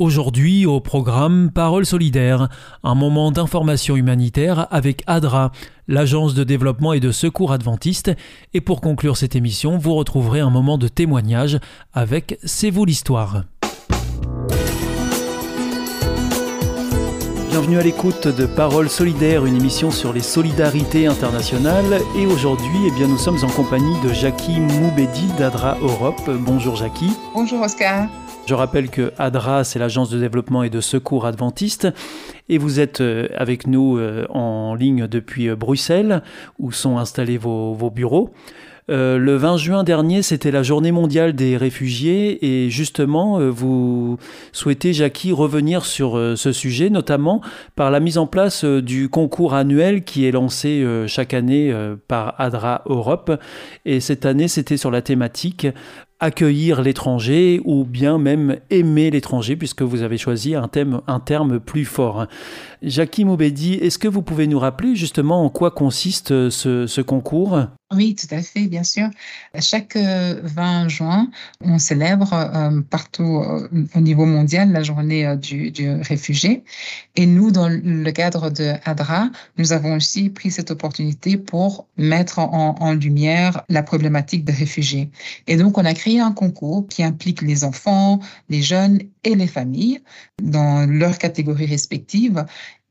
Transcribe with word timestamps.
Aujourd'hui, 0.00 0.64
au 0.64 0.80
programme 0.80 1.50
Parole 1.50 1.84
solidaire, 1.84 2.48
un 2.82 2.94
moment 2.94 3.30
d'information 3.30 3.96
humanitaire 3.96 4.66
avec 4.70 5.02
ADRA, 5.06 5.52
l'Agence 5.88 6.32
de 6.32 6.42
développement 6.42 6.94
et 6.94 7.00
de 7.00 7.12
secours 7.12 7.52
adventiste. 7.52 8.10
Et 8.54 8.62
pour 8.62 8.80
conclure 8.80 9.18
cette 9.18 9.36
émission, 9.36 9.76
vous 9.76 9.94
retrouverez 9.94 10.40
un 10.40 10.48
moment 10.48 10.78
de 10.78 10.88
témoignage 10.88 11.58
avec 11.92 12.38
C'est 12.44 12.70
vous 12.70 12.86
l'histoire. 12.86 13.42
Bienvenue 17.50 17.78
à 17.78 17.82
l'écoute 17.82 18.26
de 18.26 18.46
Parole 18.46 18.88
solidaire, 18.88 19.44
une 19.44 19.56
émission 19.56 19.90
sur 19.90 20.14
les 20.14 20.22
solidarités 20.22 21.08
internationales. 21.08 22.00
Et 22.16 22.24
aujourd'hui, 22.24 22.86
eh 22.86 22.90
bien, 22.92 23.06
nous 23.06 23.18
sommes 23.18 23.44
en 23.44 23.50
compagnie 23.50 24.00
de 24.02 24.14
Jackie 24.14 24.60
Moubedi 24.60 25.26
d'ADRA 25.36 25.76
Europe. 25.82 26.22
Bonjour 26.38 26.74
Jackie. 26.74 27.12
Bonjour 27.34 27.60
Oscar. 27.60 28.08
Je 28.50 28.54
rappelle 28.56 28.90
que 28.90 29.12
ADRA, 29.16 29.62
c'est 29.62 29.78
l'agence 29.78 30.10
de 30.10 30.18
développement 30.18 30.64
et 30.64 30.70
de 30.70 30.80
secours 30.80 31.24
adventiste, 31.24 31.86
et 32.48 32.58
vous 32.58 32.80
êtes 32.80 33.00
euh, 33.00 33.28
avec 33.36 33.68
nous 33.68 33.96
euh, 33.96 34.26
en 34.28 34.74
ligne 34.74 35.06
depuis 35.06 35.48
euh, 35.48 35.54
Bruxelles, 35.54 36.24
où 36.58 36.72
sont 36.72 36.98
installés 36.98 37.38
vos, 37.38 37.76
bureaux. 37.94 38.30
le 38.88 39.36
20 39.36 39.56
juin 39.56 39.84
dernier, 39.84 40.22
c'était 40.22 40.50
la 40.50 40.64
journée 40.64 40.90
mondiale 40.90 41.34
des 41.34 41.56
réfugiés 41.56 42.44
et 42.44 42.70
justement, 42.70 43.38
vous 43.38 44.18
souhaitez, 44.50 44.92
Jackie, 44.92 45.30
revenir 45.30 45.84
sur 45.84 46.14
ce 46.36 46.50
sujet, 46.50 46.90
notamment 46.90 47.42
par 47.76 47.92
la 47.92 48.00
mise 48.00 48.18
en 48.18 48.26
place 48.26 48.64
du 48.64 49.08
concours 49.08 49.54
annuel 49.54 50.02
qui 50.02 50.26
est 50.26 50.32
lancé 50.32 50.84
chaque 51.06 51.34
année 51.34 51.72
par 52.08 52.34
ADRA 52.38 52.82
Europe. 52.86 53.30
Et 53.84 54.00
cette 54.00 54.26
année, 54.26 54.48
c'était 54.48 54.76
sur 54.76 54.90
la 54.90 55.02
thématique 55.02 55.68
accueillir 56.20 56.82
l'étranger 56.82 57.60
ou 57.64 57.84
bien 57.84 58.18
même 58.18 58.58
aimer 58.70 59.10
l'étranger 59.10 59.56
puisque 59.56 59.82
vous 59.82 60.02
avez 60.02 60.18
choisi 60.18 60.54
un, 60.54 60.68
thème, 60.68 61.00
un 61.06 61.20
terme 61.20 61.58
plus 61.58 61.84
fort. 61.84 62.26
Jackie 62.82 63.24
Moubedi, 63.24 63.74
est-ce 63.74 63.98
que 63.98 64.08
vous 64.08 64.22
pouvez 64.22 64.46
nous 64.46 64.58
rappeler 64.58 64.94
justement 64.94 65.44
en 65.44 65.48
quoi 65.48 65.70
consiste 65.70 66.50
ce, 66.50 66.86
ce 66.86 67.00
concours? 67.00 67.58
Oui, 67.92 68.14
tout 68.14 68.32
à 68.32 68.40
fait, 68.40 68.68
bien 68.68 68.84
sûr. 68.84 69.08
Chaque 69.58 69.96
20 69.96 70.84
euh, 70.84 70.88
juin, 70.88 71.28
on 71.60 71.78
célèbre 71.80 72.32
euh, 72.32 72.80
partout 72.88 73.42
euh, 73.44 73.68
au 73.96 74.00
niveau 74.00 74.26
mondial 74.26 74.70
la 74.70 74.84
journée 74.84 75.36
du, 75.36 75.72
du, 75.72 75.90
réfugié. 75.90 76.62
Et 77.16 77.26
nous, 77.26 77.50
dans 77.50 77.68
le 77.68 78.10
cadre 78.12 78.48
de 78.48 78.74
ADRA, 78.84 79.30
nous 79.58 79.72
avons 79.72 79.96
aussi 79.96 80.30
pris 80.30 80.52
cette 80.52 80.70
opportunité 80.70 81.36
pour 81.36 81.88
mettre 81.96 82.38
en, 82.38 82.76
en 82.78 82.92
lumière 82.92 83.62
la 83.68 83.82
problématique 83.82 84.44
des 84.44 84.52
réfugiés. 84.52 85.10
Et 85.48 85.56
donc, 85.56 85.76
on 85.76 85.84
a 85.84 85.92
créé 85.92 86.20
un 86.20 86.30
concours 86.30 86.86
qui 86.86 87.02
implique 87.02 87.42
les 87.42 87.64
enfants, 87.64 88.20
les 88.48 88.62
jeunes 88.62 89.00
et 89.24 89.34
les 89.34 89.48
familles 89.48 90.00
dans 90.40 90.88
leurs 90.88 91.18
catégories 91.18 91.66
respectives 91.66 92.44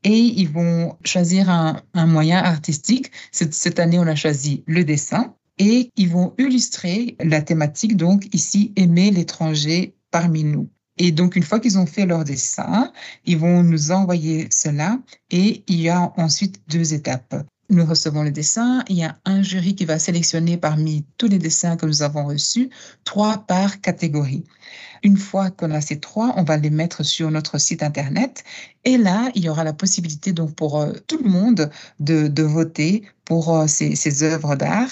et 0.04 0.18
ils 0.18 0.48
vont 0.48 0.96
choisir 1.04 1.50
un, 1.50 1.82
moyen 2.06 2.38
artistique. 2.38 3.10
Cette, 3.32 3.54
cette, 3.54 3.78
année, 3.78 3.98
on 3.98 4.06
a 4.06 4.14
choisi 4.14 4.64
le 4.66 4.84
dessin 4.84 5.34
et 5.58 5.90
ils 5.96 6.08
vont 6.08 6.32
illustrer 6.38 7.16
la 7.20 7.42
thématique, 7.42 7.96
donc 7.96 8.34
ici, 8.34 8.72
aimer 8.76 9.10
l'étranger 9.10 9.94
parmi 10.10 10.44
nous. 10.44 10.68
Et 10.96 11.12
donc, 11.12 11.36
une 11.36 11.42
fois 11.42 11.60
qu'ils 11.60 11.78
ont 11.78 11.86
fait 11.86 12.06
leur 12.06 12.24
dessin, 12.24 12.92
ils 13.24 13.38
vont 13.38 13.62
nous 13.62 13.90
envoyer 13.90 14.48
cela 14.50 14.98
et 15.30 15.64
il 15.66 15.80
y 15.80 15.88
a 15.88 16.12
ensuite 16.16 16.60
deux 16.68 16.92
étapes. 16.94 17.34
Nous 17.70 17.86
recevons 17.86 18.22
le 18.22 18.32
dessin, 18.32 18.84
il 18.88 18.96
y 18.96 19.04
a 19.04 19.16
un 19.24 19.42
jury 19.42 19.74
qui 19.76 19.84
va 19.84 19.98
sélectionner 19.98 20.56
parmi 20.56 21.06
tous 21.18 21.28
les 21.28 21.38
dessins 21.38 21.76
que 21.76 21.86
nous 21.86 22.02
avons 22.02 22.26
reçus, 22.26 22.68
trois 23.04 23.38
par 23.46 23.80
catégorie. 23.80 24.44
Une 25.02 25.16
fois 25.16 25.50
qu'on 25.50 25.70
a 25.70 25.80
ces 25.80 26.00
trois, 26.00 26.34
on 26.36 26.44
va 26.44 26.56
les 26.56 26.70
mettre 26.70 27.02
sur 27.02 27.30
notre 27.30 27.58
site 27.58 27.82
internet 27.82 28.44
et 28.84 28.96
là, 28.96 29.30
il 29.34 29.44
y 29.44 29.48
aura 29.48 29.64
la 29.64 29.74
possibilité 29.74 30.32
donc 30.32 30.54
pour 30.54 30.80
euh, 30.80 30.92
tout 31.06 31.18
le 31.22 31.28
monde 31.28 31.70
de, 31.98 32.28
de 32.28 32.42
voter 32.42 33.02
pour 33.26 33.54
euh, 33.54 33.66
ces, 33.66 34.22
œuvres 34.22 34.56
d'art. 34.56 34.88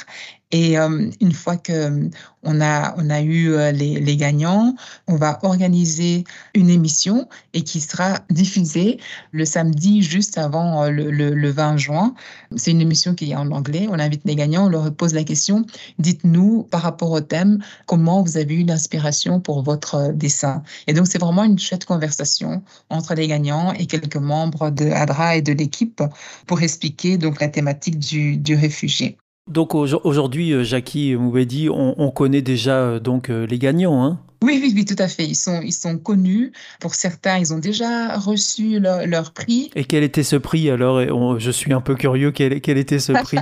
Et 0.51 0.79
euh, 0.79 1.11
une 1.21 1.33
fois 1.33 1.57
que 1.57 2.09
on 2.43 2.61
a 2.61 2.95
on 2.97 3.11
a 3.11 3.21
eu 3.21 3.51
les, 3.73 4.01
les, 4.01 4.17
gagnants, 4.17 4.75
on 5.07 5.17
va 5.17 5.39
organiser 5.43 6.25
une 6.55 6.71
émission 6.71 7.29
et 7.53 7.63
qui 7.63 7.81
sera 7.81 8.21
diffusée 8.31 8.99
le 9.33 9.45
samedi 9.45 10.03
juste 10.03 10.39
avant 10.39 10.89
le, 10.89 11.11
le, 11.11 11.35
le 11.35 11.51
20 11.51 11.77
juin. 11.77 12.15
C'est 12.57 12.71
une 12.71 12.81
émission 12.81 13.15
qui 13.15 13.33
est 13.33 13.37
en 13.37 13.51
anglais. 13.51 13.89
On 13.91 13.99
invite 13.99 14.23
les 14.25 14.37
gagnants, 14.37 14.67
on 14.67 14.71
leur 14.71 14.95
pose 14.95 15.13
la 15.13 15.25
question 15.25 15.67
dites-nous 15.99 16.63
par 16.63 16.81
rapport 16.81 17.11
au 17.11 17.21
thème 17.21 17.59
comment 17.85 18.23
vous 18.23 18.39
avez 18.39 18.55
eu 18.55 18.65
l'inspiration 18.65 19.41
pour 19.41 19.63
votre 19.69 20.13
dessin. 20.15 20.63
Et 20.87 20.93
donc 20.95 21.07
c'est 21.07 21.21
vraiment 21.21 21.45
une 21.45 21.59
chouette 21.59 21.85
conversation 21.85 22.63
entre 22.91 23.15
les 23.15 23.27
gagnants 23.29 23.73
et 23.73 23.87
quelques 23.87 24.23
membres 24.33 24.71
de 24.71 24.87
ADRA 24.91 25.37
et 25.37 25.43
de 25.43 25.53
l'équipe 25.53 26.03
pour 26.47 26.63
expliquer 26.63 27.19
donc 27.19 27.41
la 27.41 27.49
thématique 27.49 27.99
du, 27.99 28.37
du 28.37 28.55
réfugié. 28.55 29.19
Donc 29.49 29.75
aujourd'hui, 29.75 30.53
euh, 30.53 30.63
Jackie 30.63 31.17
Moubedi, 31.17 31.69
on, 31.71 31.95
on 31.97 32.11
connaît 32.11 32.43
déjà 32.43 32.77
euh, 32.77 33.01
donc 33.01 33.31
euh, 33.31 33.47
les 33.47 33.59
gagnants. 33.59 34.05
Hein 34.05 34.19
oui, 34.41 34.61
oui, 34.63 34.73
oui, 34.75 34.85
tout 34.85 34.97
à 34.99 35.09
fait. 35.09 35.25
Ils 35.27 35.35
sont, 35.35 35.61
ils 35.63 35.73
sont 35.73 35.99
connus. 35.99 36.53
Pour 36.79 36.95
certains, 36.95 37.39
ils 37.39 37.53
ont 37.53 37.59
déjà 37.59 38.17
reçu 38.17 38.79
leur, 38.79 39.33
prix. 39.33 39.71
Et 39.75 39.85
quel 39.85 40.05
était 40.05 40.23
ce 40.23 40.37
prix 40.37 40.71
alors? 40.71 41.39
Je 41.39 41.51
suis 41.51 41.73
un 41.73 41.81
peu 41.81 41.97
curieux. 41.97 42.31
Quel, 42.31 42.61
quel 42.61 42.79
était 42.79 43.01
ce 43.01 43.13
prix? 43.13 43.39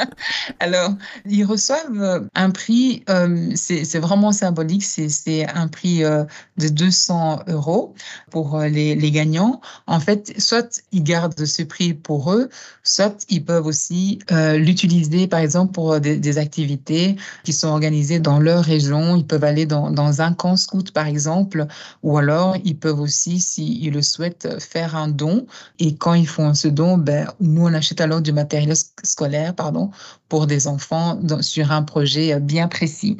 Alors, 0.60 0.94
ils 1.26 1.44
reçoivent 1.44 2.28
un 2.34 2.50
prix, 2.50 3.04
euh, 3.08 3.50
c'est 3.54 3.98
vraiment 3.98 4.32
symbolique. 4.32 4.82
C'est 4.84 5.46
un 5.48 5.68
prix 5.68 6.02
euh, 6.02 6.24
de 6.56 6.68
200 6.68 7.44
euros 7.48 7.94
pour 8.30 8.56
euh, 8.56 8.68
les, 8.68 8.96
les, 8.96 9.10
gagnants. 9.10 9.60
En 9.86 10.00
fait, 10.00 10.32
soit 10.40 10.82
ils 10.90 11.04
gardent 11.04 11.44
ce 11.44 11.62
prix 11.62 11.94
pour 11.94 12.32
eux, 12.32 12.48
soit 12.82 13.24
ils 13.28 13.44
peuvent 13.44 13.66
aussi 13.66 14.18
l'utiliser, 14.56 15.26
par 15.28 15.40
exemple, 15.40 15.72
pour 15.72 16.00
des, 16.00 16.16
des, 16.16 16.38
activités 16.38 17.16
qui 17.44 17.52
sont 17.52 17.68
organisées 17.68 18.18
dans 18.18 18.40
leur 18.40 18.64
région. 18.64 19.16
Ils 19.16 19.26
peuvent 19.26 19.44
aller 19.44 19.66
dans, 19.66 19.90
dans 19.90 20.20
un 20.20 20.31
camp 20.32 20.56
scout, 20.56 20.92
par 20.92 21.06
exemple, 21.06 21.66
ou 22.02 22.16
alors 22.18 22.56
ils 22.64 22.78
peuvent 22.78 23.00
aussi, 23.00 23.40
s'ils 23.40 23.92
le 23.92 24.02
souhaitent, 24.02 24.60
faire 24.60 24.96
un 24.96 25.08
don. 25.08 25.46
Et 25.78 25.94
quand 25.96 26.14
ils 26.14 26.28
font 26.28 26.54
ce 26.54 26.68
don, 26.68 26.98
ben, 26.98 27.28
nous, 27.40 27.66
on 27.66 27.74
achète 27.74 28.00
alors 28.00 28.20
du 28.20 28.32
matériel 28.32 28.74
scolaire 29.02 29.54
pardon, 29.54 29.90
pour 30.28 30.46
des 30.46 30.66
enfants 30.66 31.20
sur 31.40 31.72
un 31.72 31.82
projet 31.82 32.38
bien 32.40 32.68
précis. 32.68 33.18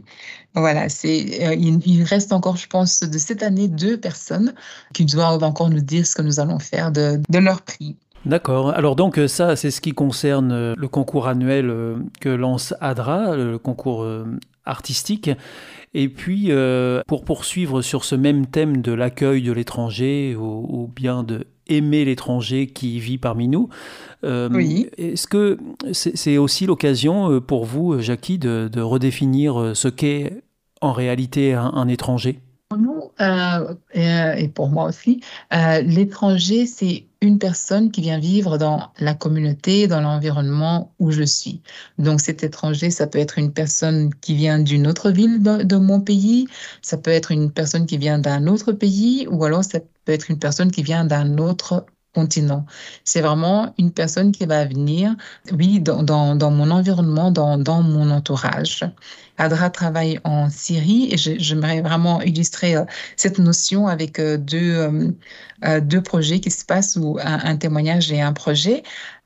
Voilà, 0.55 0.89
c'est, 0.89 1.47
euh, 1.47 1.55
il, 1.55 2.03
reste 2.05 2.33
encore, 2.33 2.57
je 2.57 2.67
pense, 2.67 3.01
de 3.01 3.19
cette 3.19 3.43
année, 3.43 3.69
deux 3.69 3.97
personnes 3.97 4.53
qui 4.93 5.07
doivent 5.07 5.43
encore 5.43 5.71
nous 5.71 5.81
dire 5.81 6.07
ce 6.07 6.15
que 6.15 6.23
nous 6.23 6.41
allons 6.41 6.59
faire 6.59 6.93
de, 6.93 7.21
de 7.29 7.39
leur 7.39 7.63
prix. 7.63 7.97
D'accord. 8.27 8.71
Alors 8.71 8.95
donc 8.95 9.19
ça, 9.27 9.57
c'est 9.57 9.71
ce 9.71 9.81
qui 9.81 9.93
concerne 9.93 10.53
euh, 10.53 10.75
le 10.77 10.89
concours 10.89 11.27
annuel 11.27 11.71
euh, 11.71 11.97
que 12.21 12.29
lance 12.29 12.75
ADRA, 12.81 13.35
le 13.35 13.59
concours 13.59 14.07
artistique. 14.65 15.31
Et 15.95 16.09
puis, 16.09 16.47
euh, 16.49 17.03
pour 17.07 17.25
poursuivre 17.25 17.83
sur 17.83 18.05
ce 18.05 18.15
même 18.15 18.47
thème 18.47 18.83
de 18.83 18.93
l'accueil 18.93 19.43
de 19.43 19.53
l'étranger 19.53 20.37
ou, 20.37 20.91
bien 20.95 21.23
de 21.23 21.47
aimer 21.69 22.05
l'étranger 22.05 22.67
qui 22.67 22.99
vit 22.99 23.19
parmi 23.19 23.49
nous, 23.49 23.69
euh, 24.25 24.49
est-ce 24.99 25.27
que 25.27 25.59
c'est 25.93 26.37
aussi 26.37 26.67
l'occasion 26.67 27.31
euh, 27.31 27.41
pour 27.41 27.65
vous, 27.65 28.01
Jackie, 28.01 28.39
de, 28.39 28.81
redéfinir 28.81 29.73
ce 29.75 29.89
qu'est 29.89 30.43
en 30.81 30.93
réalité 30.93 31.55
un 31.55 31.89
étranger? 31.89 32.41
Pour 32.69 32.79
nous, 32.79 33.03
euh, 33.21 33.75
et 33.93 34.49
pour 34.49 34.71
moi 34.71 34.87
aussi, 34.87 35.21
euh, 35.53 35.83
l'étranger, 35.83 36.67
c'est 36.67 37.05
une 37.23 37.39
personne 37.39 37.91
qui 37.91 38.03
vient 38.03 38.19
vivre 38.19 38.59
dans 38.59 38.91
la 38.99 39.15
communauté, 39.15 39.87
dans 39.87 40.01
l'environnement 40.01 40.93
où 40.99 41.13
je 41.13 41.23
suis. 41.23 41.63
Donc 41.99 42.21
cet 42.21 42.43
étranger, 42.43 42.91
ça 42.91 43.07
peut 43.07 43.21
être 43.21 43.39
une 43.39 43.53
personne 43.53 44.13
qui 44.21 44.35
vient 44.35 44.59
d'une 44.59 44.87
autre 44.87 45.11
ville 45.11 45.43
de, 45.43 45.63
de, 45.63 45.77
mon 45.77 46.01
pays, 46.01 46.49
ça 46.83 46.99
peut 46.99 47.13
être 47.13 47.31
une 47.31 47.51
personne 47.51 47.87
qui 47.87 47.97
vient 47.97 48.19
d'un 48.19 48.47
autre 48.49 48.73
pays, 48.73 49.27
ou 49.31 49.45
alors 49.45 49.65
ça 49.65 49.79
peut 50.05 50.13
être 50.13 50.31
une 50.31 50.39
personne 50.39 50.73
qui 50.73 50.83
vient 50.83 51.05
d'un 51.05 51.39
autre 51.39 51.87
continent. 52.15 52.67
C'est 53.05 53.21
vraiment 53.21 53.75
une 53.79 53.93
personne 53.93 54.33
qui 54.33 54.47
va 54.47 54.65
venir, 54.65 55.15
oui, 55.53 55.81
dans, 55.81 56.03
dans, 56.03 56.35
dans 56.37 56.51
mon 56.51 56.71
environnement, 56.71 57.31
dans, 57.31 57.59
dans 57.59 57.83
mon 57.83 58.11
entourage. 58.11 58.85
Adra 59.39 59.71
travaille 59.71 60.21
en 60.25 60.51
Syrie 60.51 61.09
et 61.11 61.17
j'aimerais 61.17 61.81
vraiment 61.81 62.21
illustrer 62.21 62.77
euh, 62.77 62.85
cette 63.17 63.39
notion 63.39 63.87
avec 63.89 64.19
euh, 64.19 64.37
deux, 64.37 65.13
euh, 65.65 65.81
deux 65.81 66.03
projets 66.03 66.39
qui 66.39 66.51
se 66.51 66.65
passent 66.65 66.97
ou 66.97 67.19
un, 67.21 67.41
un, 67.45 67.57
témoignage 67.57 68.13
et 68.13 68.21
un 68.21 68.33
projet. 68.33 68.83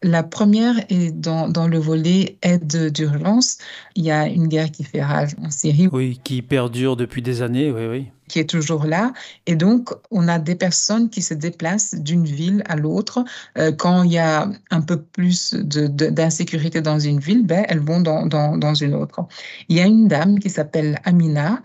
La 0.06 0.22
première 0.22 0.78
est 0.88 1.10
dans, 1.10 1.48
dans 1.48 1.66
le 1.66 1.78
volet 1.78 2.38
aide 2.42 2.92
d'urgence. 2.92 3.58
Il 3.96 4.04
y 4.04 4.12
a 4.12 4.28
une 4.28 4.46
guerre 4.46 4.70
qui 4.70 4.84
fait 4.84 5.02
rage 5.02 5.32
en 5.42 5.50
Syrie. 5.50 5.88
Oui, 5.90 6.20
qui 6.22 6.42
perdure 6.42 6.94
depuis 6.94 7.22
des 7.22 7.42
années, 7.42 7.72
oui, 7.72 7.86
oui 7.86 8.06
qui 8.28 8.38
est 8.38 8.48
toujours 8.48 8.84
là. 8.84 9.12
Et 9.46 9.56
donc, 9.56 9.90
on 10.10 10.28
a 10.28 10.38
des 10.38 10.54
personnes 10.54 11.10
qui 11.10 11.22
se 11.22 11.34
déplacent 11.34 11.94
d'une 11.94 12.24
ville 12.24 12.62
à 12.66 12.76
l'autre. 12.76 13.24
Euh, 13.58 13.72
quand 13.72 14.02
il 14.02 14.12
y 14.12 14.18
a 14.18 14.50
un 14.70 14.80
peu 14.80 15.00
plus 15.00 15.54
d'insécurité 15.54 16.80
de, 16.80 16.84
dans 16.84 16.98
une 16.98 17.20
ville, 17.20 17.46
ben, 17.46 17.64
elles 17.68 17.80
vont 17.80 18.00
dans, 18.00 18.26
dans, 18.26 18.56
dans, 18.56 18.74
une 18.74 18.94
autre. 18.94 19.26
Il 19.68 19.76
y 19.76 19.80
a 19.80 19.86
une 19.86 20.08
dame 20.08 20.38
qui 20.38 20.50
s'appelle 20.50 20.98
Amina, 21.04 21.62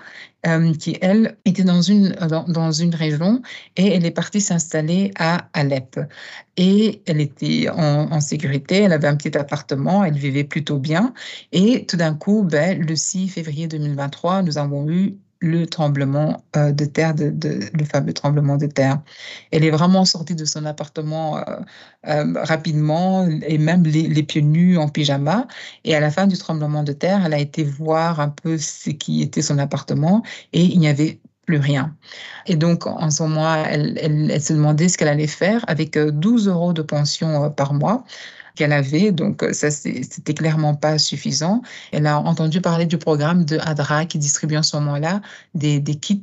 euh, 0.47 0.73
qui, 0.73 0.97
elle, 1.01 1.38
était 1.45 1.63
dans 1.63 1.81
une, 1.81 2.09
dans, 2.29 2.43
dans, 2.45 2.71
une 2.71 2.95
région 2.95 3.41
et 3.77 3.88
elle 3.93 4.05
est 4.05 4.11
partie 4.11 4.41
s'installer 4.41 5.11
à 5.17 5.47
Alep. 5.53 5.99
Et 6.57 7.01
elle 7.05 7.21
était 7.21 7.69
en, 7.69 8.11
en, 8.11 8.21
sécurité, 8.21 8.77
elle 8.77 8.93
avait 8.93 9.07
un 9.07 9.15
petit 9.15 9.38
appartement, 9.38 10.03
elle 10.03 10.17
vivait 10.17 10.43
plutôt 10.43 10.79
bien. 10.79 11.13
Et 11.51 11.85
tout 11.85 11.97
d'un 11.97 12.15
coup, 12.15 12.43
ben, 12.43 12.79
le 12.79 12.95
6 12.95 13.29
février 13.29 13.67
2023, 13.67 14.41
nous 14.41 14.57
avons 14.57 14.89
eu 14.89 15.15
le 15.41 15.65
tremblement 15.65 16.43
euh, 16.55 16.71
de 16.71 16.85
terre, 16.85 17.15
le 17.17 17.85
fameux 17.85 18.13
tremblement 18.13 18.57
de 18.57 18.67
terre. 18.67 19.01
Elle 19.51 19.65
est 19.65 19.71
vraiment 19.71 20.05
sortie 20.05 20.35
de 20.35 20.45
son 20.45 20.65
appartement 20.65 21.38
euh, 21.38 21.41
euh, 22.07 22.33
rapidement 22.43 23.27
et 23.27 23.57
même 23.57 23.83
les, 23.83 24.23
pieds 24.23 24.43
nus 24.43 24.77
en 24.77 24.88
pyjama. 24.88 25.47
Et 25.83 25.95
à 25.95 25.99
la 25.99 26.11
fin 26.11 26.27
du 26.27 26.38
tremblement 26.38 26.83
de 26.83 26.93
terre, 26.93 27.23
elle 27.25 27.33
a 27.33 27.39
été 27.39 27.63
voir 27.63 28.19
un 28.19 28.29
peu 28.29 28.57
ce 28.57 28.91
qui 28.91 29.23
était 29.23 29.41
son 29.41 29.57
appartement 29.57 30.23
et 30.53 30.61
il 30.61 30.79
n'y 30.79 30.88
avait 30.88 31.19
plus 31.47 31.57
rien. 31.57 31.95
Et 32.45 32.55
donc, 32.55 32.85
en 32.85 33.09
ce 33.09 33.23
moment, 33.23 33.55
elle, 33.55 33.97
elle, 33.99 34.29
elle 34.29 34.41
se 34.41 34.53
demandait 34.53 34.89
ce 34.89 34.97
qu'elle 34.97 35.07
allait 35.07 35.25
faire 35.25 35.65
avec 35.67 35.97
12 35.97 36.47
euros 36.47 36.71
de 36.71 36.83
pension 36.83 37.49
par 37.49 37.73
mois 37.73 38.05
qu'elle 38.56 38.74
avait. 38.74 39.12
Donc, 39.12 39.44
euh, 39.44 39.53
ça, 39.53 39.71
c'était 39.71 40.33
clairement 40.33 40.75
pas 40.75 40.98
suffisant. 40.98 41.62
Elle 41.92 42.07
a 42.07 42.19
entendu 42.19 42.62
parler 42.62 42.86
du 42.86 42.98
programme 42.98 43.45
de 43.45 43.57
ADRA 43.59 44.06
qui 44.06 44.18
distribue 44.18 44.57
en 44.57 44.63
ce 44.63 44.75
moment-là 44.77 45.21
des, 45.56 45.80
des 45.80 45.95
kits 45.95 46.21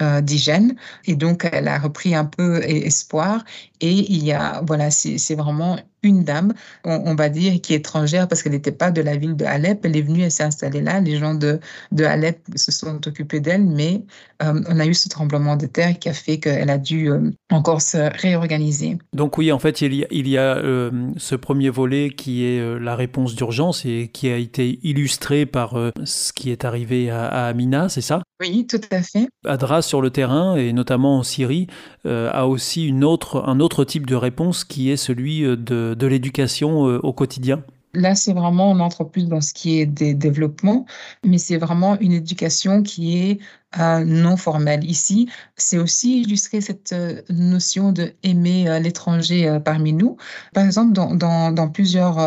euh, 0.00 0.20
d'hygiène. 0.20 0.76
Et 1.06 1.16
donc, 1.16 1.48
elle 1.50 1.66
a 1.66 1.78
repris 1.78 2.14
un 2.14 2.24
peu 2.24 2.62
espoir. 2.62 3.44
Et 3.80 4.12
il 4.12 4.24
y 4.24 4.32
a, 4.32 4.62
voilà, 4.66 4.90
c'est 4.90 5.34
vraiment 5.34 5.78
une 6.02 6.24
dame, 6.24 6.54
on, 6.84 7.02
on, 7.06 7.14
va 7.14 7.28
dire, 7.28 7.60
qui 7.60 7.74
est 7.74 7.78
étrangère 7.78 8.28
parce 8.28 8.42
qu'elle 8.42 8.52
n'était 8.52 8.72
pas 8.72 8.90
de 8.90 9.02
la 9.02 9.16
ville 9.16 9.36
de 9.36 9.44
Alep. 9.44 9.84
Elle 9.84 9.96
est 9.96 10.02
venue, 10.02 10.22
elle 10.22 10.30
s'est 10.30 10.44
installée 10.44 10.80
là. 10.80 11.00
Les 11.00 11.16
gens 11.16 11.34
de, 11.34 11.58
de 11.92 12.04
Alep 12.04 12.38
se 12.54 12.70
sont 12.70 13.00
occupés 13.06 13.40
d'elle, 13.40 13.64
mais 13.64 14.02
euh, 14.42 14.60
on 14.68 14.78
a 14.78 14.86
eu 14.86 14.94
ce 14.94 15.08
tremblement 15.08 15.56
de 15.56 15.66
terre 15.66 15.98
qui 15.98 16.08
a 16.08 16.12
fait 16.12 16.38
qu'elle 16.38 16.70
a 16.70 16.78
dû 16.78 17.10
euh, 17.10 17.30
encore 17.50 17.82
se 17.82 17.98
réorganiser. 18.20 18.98
Donc 19.12 19.38
oui, 19.38 19.50
en 19.50 19.58
fait, 19.58 19.80
il 19.80 19.94
y 19.94 20.04
a, 20.04 20.06
il 20.10 20.28
y 20.28 20.38
a 20.38 20.56
euh, 20.56 20.90
ce 21.16 21.34
premier 21.34 21.70
volet 21.70 22.10
qui 22.10 22.44
est 22.44 22.78
la 22.78 22.94
réponse 22.94 23.34
d'urgence 23.34 23.84
et 23.84 24.08
qui 24.12 24.30
a 24.30 24.36
été 24.36 24.78
illustré 24.82 25.46
par 25.46 25.76
ce 26.04 26.32
qui 26.32 26.50
est 26.50 26.64
arrivé 26.64 27.10
à, 27.10 27.26
à 27.26 27.46
Amina, 27.48 27.88
c'est 27.88 28.00
ça? 28.00 28.22
Oui, 28.40 28.66
tout 28.68 28.80
à 28.92 29.02
fait. 29.02 29.28
Adra 29.44 29.82
sur 29.82 30.00
le 30.00 30.10
terrain 30.10 30.56
et 30.56 30.72
notamment 30.72 31.18
en 31.18 31.22
Syrie 31.22 31.66
a 32.04 32.46
aussi 32.46 32.86
une 32.86 33.04
autre, 33.04 33.44
un 33.46 33.60
autre 33.60 33.67
type 33.84 34.06
de 34.06 34.14
réponse 34.14 34.64
qui 34.64 34.90
est 34.90 34.96
celui 34.96 35.42
de 35.42 35.94
de 35.94 36.06
l'éducation 36.06 36.88
euh, 36.88 36.98
au 37.02 37.12
quotidien? 37.12 37.62
Là, 37.94 38.14
c'est 38.14 38.34
vraiment, 38.34 38.70
on 38.70 38.80
entre 38.80 39.04
plus 39.04 39.28
dans 39.28 39.40
ce 39.40 39.54
qui 39.54 39.80
est 39.80 39.86
des 39.86 40.12
développements, 40.14 40.84
mais 41.24 41.38
c'est 41.38 41.56
vraiment 41.56 41.98
une 42.00 42.12
éducation 42.12 42.82
qui 42.82 43.18
est 43.18 43.38
euh, 43.78 44.02
non 44.02 44.38
formelle. 44.38 44.82
Ici, 44.82 45.28
c'est 45.56 45.76
aussi 45.76 46.22
illustrer 46.22 46.62
cette 46.62 46.92
euh, 46.94 47.20
notion 47.28 47.92
de 47.92 48.14
aimer 48.22 48.66
euh, 48.66 48.78
l'étranger 48.78 49.58
parmi 49.62 49.92
nous. 49.92 50.16
Par 50.54 50.64
exemple, 50.64 50.94
dans, 50.94 51.14
dans, 51.14 51.68
plusieurs 51.68 52.18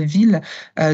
villes, 0.00 0.42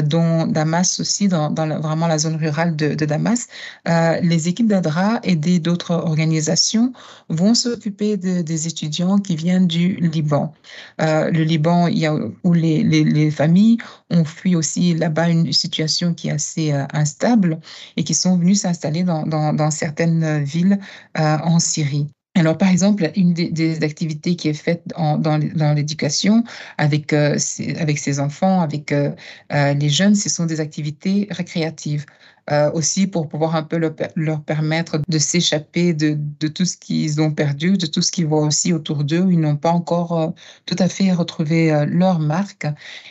dont 0.05 0.47
Damas 0.47 1.01
aussi, 1.01 1.27
dans, 1.27 1.53
la, 1.53 1.79
vraiment 1.79 2.07
la 2.07 2.17
zone 2.17 2.37
rurale 2.37 2.75
de, 2.77 2.93
Damas, 2.93 3.47
les 3.85 4.47
équipes 4.47 4.67
d'ADRA 4.67 5.19
et 5.23 5.35
d'autres 5.35 5.91
organisations 5.91 6.93
vont 7.27 7.53
s'occuper 7.53 8.15
de, 8.15 8.41
des 8.41 8.67
étudiants 8.67 9.17
qui 9.17 9.35
viennent 9.35 9.67
du 9.67 9.95
Liban. 9.95 10.53
le 10.99 11.43
Liban, 11.43 11.87
il 11.87 11.99
y 11.99 12.05
a, 12.05 12.15
où 12.43 12.53
les, 12.53 12.83
les, 12.83 13.03
les 13.03 13.31
familles 13.31 13.77
ont 14.09 14.23
fui 14.23 14.55
aussi 14.55 14.93
là-bas 14.93 15.29
une 15.29 15.51
situation 15.51 16.13
qui 16.13 16.29
est 16.29 16.33
assez 16.33 16.71
instable 16.93 17.59
et 17.97 18.03
qui 18.03 18.13
sont 18.13 18.37
venus 18.37 18.61
s'installer 18.61 19.03
dans, 19.03 19.25
dans, 19.25 19.53
dans 19.53 19.71
certains 19.71 19.88
certaines 19.89 20.43
villes 20.43 20.79
euh, 21.17 21.37
en 21.43 21.59
Syrie. 21.59 22.07
Alors, 22.39 22.57
par 22.57 22.69
exemple, 22.69 23.11
une 23.15 23.33
des, 23.33 23.83
activités 23.83 24.35
qui 24.35 24.47
est 24.47 24.53
faite 24.53 24.83
dans, 24.87 25.73
l'éducation 25.75 26.43
avec, 26.77 27.11
euh, 27.11 27.37
avec 27.77 27.97
ses 27.97 28.19
enfants, 28.19 28.61
avec 28.61 28.91
euh, 28.93 29.11
euh, 29.51 29.73
les 29.73 29.89
jeunes, 29.89 30.15
ce 30.15 30.29
sont 30.29 30.45
des 30.45 30.61
activités 30.61 31.27
récréatives 31.31 32.05
euh, 32.51 32.71
aussi 32.71 33.05
pour 33.05 33.29
pouvoir 33.29 33.55
un 33.55 33.61
peu 33.61 33.77
leur, 33.77 34.41
permettre 34.41 34.99
de 35.07 35.19
s'échapper 35.19 35.93
de, 35.93 36.17
tout 36.47 36.65
ce 36.65 36.77
qu'ils 36.77 37.21
ont 37.21 37.31
perdu, 37.31 37.77
de 37.77 37.85
tout 37.85 38.01
ce 38.01 38.11
qu'ils 38.11 38.25
voient 38.25 38.41
aussi 38.41 38.73
autour 38.73 39.03
d'eux. 39.03 39.27
Ils 39.29 39.39
n'ont 39.39 39.55
pas 39.55 39.69
encore 39.69 40.19
euh, 40.19 40.29
tout 40.65 40.75
à 40.79 40.87
fait 40.87 41.11
retrouvé 41.11 41.71
euh, 41.71 41.85
leur 41.85 42.17
marque. 42.17 42.65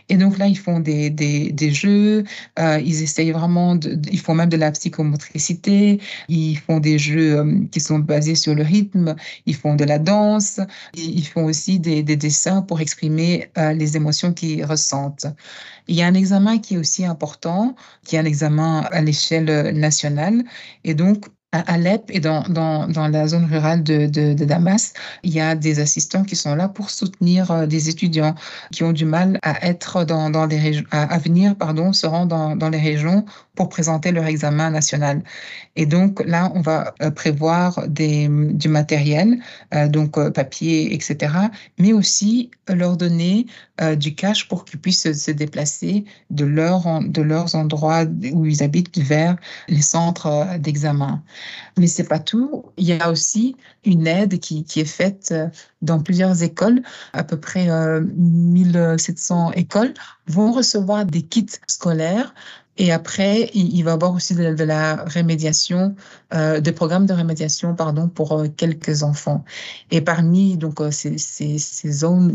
Et 0.08 0.17
donc 0.17 0.38
là, 0.38 0.49
ils 0.49 0.58
font 0.58 0.81
des, 0.81 1.11
des, 1.11 1.70
jeux, 1.70 2.25
ils 2.58 3.02
essayent 3.02 3.31
vraiment, 3.31 3.79
ils 4.11 4.19
font 4.19 4.35
même 4.35 4.49
de 4.49 4.56
la 4.56 4.73
psychomotricité, 4.73 6.00
ils 6.29 6.56
font 6.56 6.81
des 6.81 6.99
jeux 6.99 7.69
qui 7.70 7.81
sont 7.81 7.99
basés 7.99 8.35
sur 8.35 8.55
le 8.55 8.62
rythme, 8.62 9.14
ils 9.46 9.55
font 9.55 9.75
de 9.75 9.85
la 9.85 9.99
danse, 9.99 10.61
ils 10.94 11.26
font 11.26 11.44
aussi 11.44 11.79
des, 11.79 12.02
des 12.02 12.17
dessins 12.17 12.62
pour 12.62 12.81
exprimer 12.81 13.50
les 13.56 13.96
émotions 13.96 14.32
qu'ils 14.32 14.64
ressentent. 14.64 15.26
Il 15.88 15.96
y 15.96 16.02
a 16.02 16.06
un 16.06 16.14
examen 16.14 16.58
qui 16.58 16.75
est 16.75 16.79
aussi 16.79 17.05
important, 17.05 17.75
qui 18.05 18.17
est 18.17 18.19
un 18.19 18.25
examen 18.25 18.81
à 18.90 19.00
l'échelle 19.00 19.28
nationale. 19.33 20.45
Et 20.85 20.95
donc, 20.95 21.27
à 21.53 21.61
Alep 21.73 22.11
et 22.11 22.21
dans, 22.21 22.43
dans, 22.49 22.88
dans 22.88 23.09
la 23.09 23.26
zone 23.26 23.47
rurale 23.47 23.83
de, 23.83 24.07
de, 24.07 24.45
Damas, 24.45 24.93
il 25.23 25.33
y 25.33 25.41
a 25.41 25.55
des 25.55 25.81
assistants 25.81 26.23
qui 26.25 26.37
sont 26.37 26.55
là 26.55 26.69
pour 26.69 26.91
soutenir 26.91 27.50
euh, 27.50 27.67
des 27.67 27.88
étudiants 27.88 28.35
qui 28.71 28.85
ont 28.85 28.93
du 28.93 29.07
mal 29.07 29.38
à 29.43 29.67
être 29.67 30.05
dans, 30.05 30.29
dans 30.29 30.45
les 30.45 30.59
régions, 30.59 30.85
à, 30.91 31.19
venir, 31.19 31.57
pardon, 31.57 31.93
se 31.95 32.07
rendre 32.07 32.55
dans 32.57 32.69
les 32.69 32.79
régions 32.79 33.25
pour 33.59 33.69
présenter 33.69 34.12
leur 34.12 34.27
examen 34.27 34.71
national. 34.71 35.25
Et 35.75 35.85
donc 35.85 36.23
là, 36.25 36.53
on 36.55 36.61
va 36.61 36.95
euh, 37.03 37.11
prévoir 37.11 37.88
des, 37.88 38.29
du 38.62 38.69
matériel, 38.69 39.41
euh, 39.75 39.88
donc 39.88 40.17
euh, 40.17 40.31
papier, 40.31 40.95
etc., 40.95 41.35
mais 41.81 41.93
aussi 41.93 42.53
leur 42.69 42.97
donner 42.97 43.47
du 43.97 44.15
cash 44.15 44.49
pour 44.49 44.65
qu'ils 44.65 44.81
puissent 44.81 45.12
se, 45.12 45.31
déplacer 45.31 46.05
de, 46.31 46.45
leur, 46.45 47.00
de 47.00 47.23
leurs 47.23 47.55
endroits 47.55 48.05
où 48.33 48.45
ils 48.45 48.62
habitent 48.62 48.99
vers 48.99 49.37
les 49.69 49.83
centres 49.83 50.59
d'examen. 50.59 51.23
Mais 51.79 51.87
c'est 51.87 52.09
pas 52.09 52.19
tout. 52.19 52.65
Il 52.77 52.87
y 52.87 52.93
a 52.93 53.09
aussi 53.09 53.57
une 53.85 54.07
aide 54.07 54.41
qui, 54.41 54.65
qui 54.65 54.81
est 54.81 54.93
faite 55.00 55.33
dans 55.83 56.00
plusieurs 56.00 56.43
écoles. 56.43 56.83
À 57.12 57.25
peu 57.25 57.38
près 57.38 57.71
euh, 57.71 58.00
1700 58.17 59.53
écoles 59.53 59.95
vont 60.27 60.53
recevoir 60.53 61.05
des 61.05 61.23
kits 61.23 61.47
scolaires 61.67 62.35
et 62.78 62.92
après, 62.92 63.50
il, 63.54 63.82
va 63.82 63.90
y 63.90 63.94
avoir 63.94 64.14
aussi 64.14 64.37
de, 64.37 64.64
la 64.64 65.04
rémédiation, 65.04 65.97
euh, 66.32 66.61
des 66.61 66.70
programmes 66.70 67.06
de 67.06 67.12
rémédiation, 67.12 67.75
pardon, 67.75 68.08
pour 68.08 68.32
euh, 68.32 68.47
quelques 68.56 69.02
enfants. 69.02 69.44
Et 69.90 70.00
parmi 70.00 70.56
donc 70.56 70.80
euh, 70.80 70.92
ces, 70.92 71.18
zones 71.88 72.32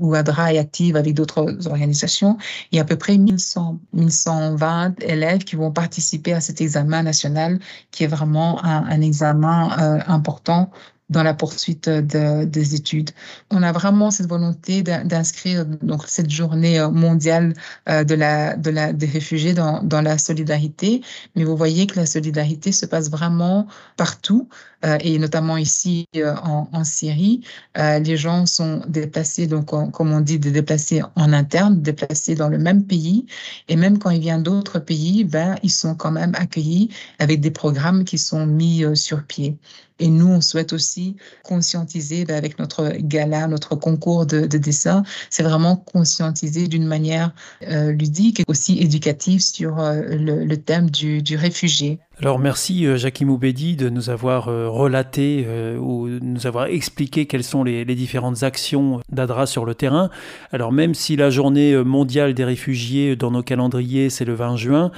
où 0.00 0.14
ADRA 0.14 0.54
est 0.54 0.58
active 0.58 0.96
avec 0.96 1.12
d'autres 1.14 1.66
organisations, 1.66 2.38
il 2.72 2.76
y 2.76 2.78
a 2.78 2.82
à 2.82 2.84
peu 2.86 2.96
près 2.96 3.18
1100, 3.18 3.78
1120 3.92 5.02
élèves 5.02 5.44
qui 5.44 5.56
vont 5.56 5.70
participer 5.70 6.32
à 6.32 6.40
cet 6.40 6.62
examen 6.62 7.02
national, 7.02 7.58
qui 7.90 8.04
est 8.04 8.08
vraiment 8.08 8.64
un, 8.64 8.86
un 8.86 9.00
examen 9.02 9.78
euh, 9.78 10.00
important 10.06 10.70
dans 11.08 11.22
la 11.22 11.34
poursuite 11.34 11.88
de, 11.88 12.44
des 12.44 12.74
études. 12.74 13.10
On 13.50 13.62
a 13.62 13.72
vraiment 13.72 14.10
cette 14.10 14.28
volonté 14.28 14.82
d'inscrire 14.82 15.64
donc 15.64 16.02
cette 16.06 16.30
journée 16.30 16.84
mondiale 16.90 17.54
euh, 17.88 18.02
de 18.02 18.14
la, 18.14 18.56
de 18.56 18.70
la, 18.70 18.92
des 18.92 19.06
réfugiés 19.06 19.54
dans, 19.54 19.82
dans 19.82 20.02
la 20.02 20.18
solidarité. 20.18 21.02
Mais 21.36 21.44
vous 21.44 21.56
voyez 21.56 21.86
que 21.86 21.96
la 21.96 22.06
solidarité 22.06 22.72
se 22.72 22.86
passe 22.86 23.08
vraiment 23.10 23.68
partout 23.96 24.48
euh, 24.84 24.98
et 25.00 25.18
notamment 25.18 25.56
ici 25.56 26.08
euh, 26.16 26.34
en, 26.42 26.68
en, 26.72 26.84
Syrie. 26.84 27.42
les 27.76 28.16
gens 28.16 28.46
sont 28.46 28.82
déplacés, 28.88 29.46
donc 29.46 29.66
comme 29.66 30.12
on 30.12 30.20
dit, 30.20 30.38
déplacés 30.38 31.02
en 31.14 31.32
interne, 31.32 31.80
déplacés 31.82 32.34
dans 32.34 32.48
le 32.48 32.58
même 32.58 32.84
pays. 32.84 33.26
Et 33.68 33.76
même 33.76 33.98
quand 33.98 34.10
ils 34.10 34.20
viennent 34.20 34.42
d'autres 34.42 34.78
pays, 34.78 35.24
ben, 35.24 35.56
ils 35.62 35.70
sont 35.70 35.94
quand 35.94 36.10
même 36.12 36.32
accueillis 36.34 36.90
avec 37.18 37.40
des 37.40 37.50
programmes 37.50 38.04
qui 38.04 38.18
sont 38.18 38.46
mis 38.46 38.84
sur 38.94 39.24
pied. 39.24 39.58
Et 39.98 40.08
nous, 40.08 40.28
on 40.28 40.40
souhaite 40.40 40.72
aussi 40.72 41.16
conscientiser 41.42 42.24
ben, 42.24 42.36
avec 42.36 42.58
notre 42.58 42.90
gala, 42.98 43.46
notre 43.46 43.76
concours 43.76 44.26
de, 44.26 44.46
dessin. 44.46 45.02
C'est 45.30 45.42
vraiment 45.42 45.76
conscientiser 45.76 46.68
d'une 46.68 46.86
manière 46.86 47.32
euh, 47.62 47.92
ludique 47.92 48.40
et 48.40 48.44
aussi 48.46 48.78
éducative 48.78 49.40
sur 49.40 49.78
euh, 49.78 50.02
le, 50.02 50.56
thème 50.56 50.90
du, 50.90 51.22
du 51.22 51.36
réfugié. 51.36 51.98
Alors 52.22 52.38
merci 52.38 52.86
euh, 52.86 52.96
Jackie 52.96 53.26
Moubedi 53.26 53.76
de 53.76 53.90
nous 53.90 54.08
avoir 54.08 54.48
euh, 54.48 54.70
relaté 54.70 55.44
euh, 55.46 55.76
ou 55.76 56.08
nous 56.08 56.46
avoir 56.46 56.64
expliqué 56.64 57.26
quelles 57.26 57.44
sont 57.44 57.62
les, 57.62 57.84
différentes 57.84 58.42
actions 58.42 59.00
d'ADRA 59.12 59.44
sur 59.44 59.66
le 59.66 59.74
terrain. 59.74 60.08
Alors 60.50 60.72
même 60.72 60.94
si 60.94 61.16
la 61.16 61.28
journée 61.28 61.76
mondiale 61.84 62.32
des 62.32 62.44
réfugiés 62.44 63.16
dans 63.16 63.30
nos 63.30 63.42
calendriers 63.42 64.08
c'est 64.08 64.24
le 64.24 64.32
20 64.32 64.56
juin, 64.56 64.92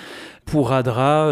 pour 0.45 0.73
ADRA, 0.73 1.31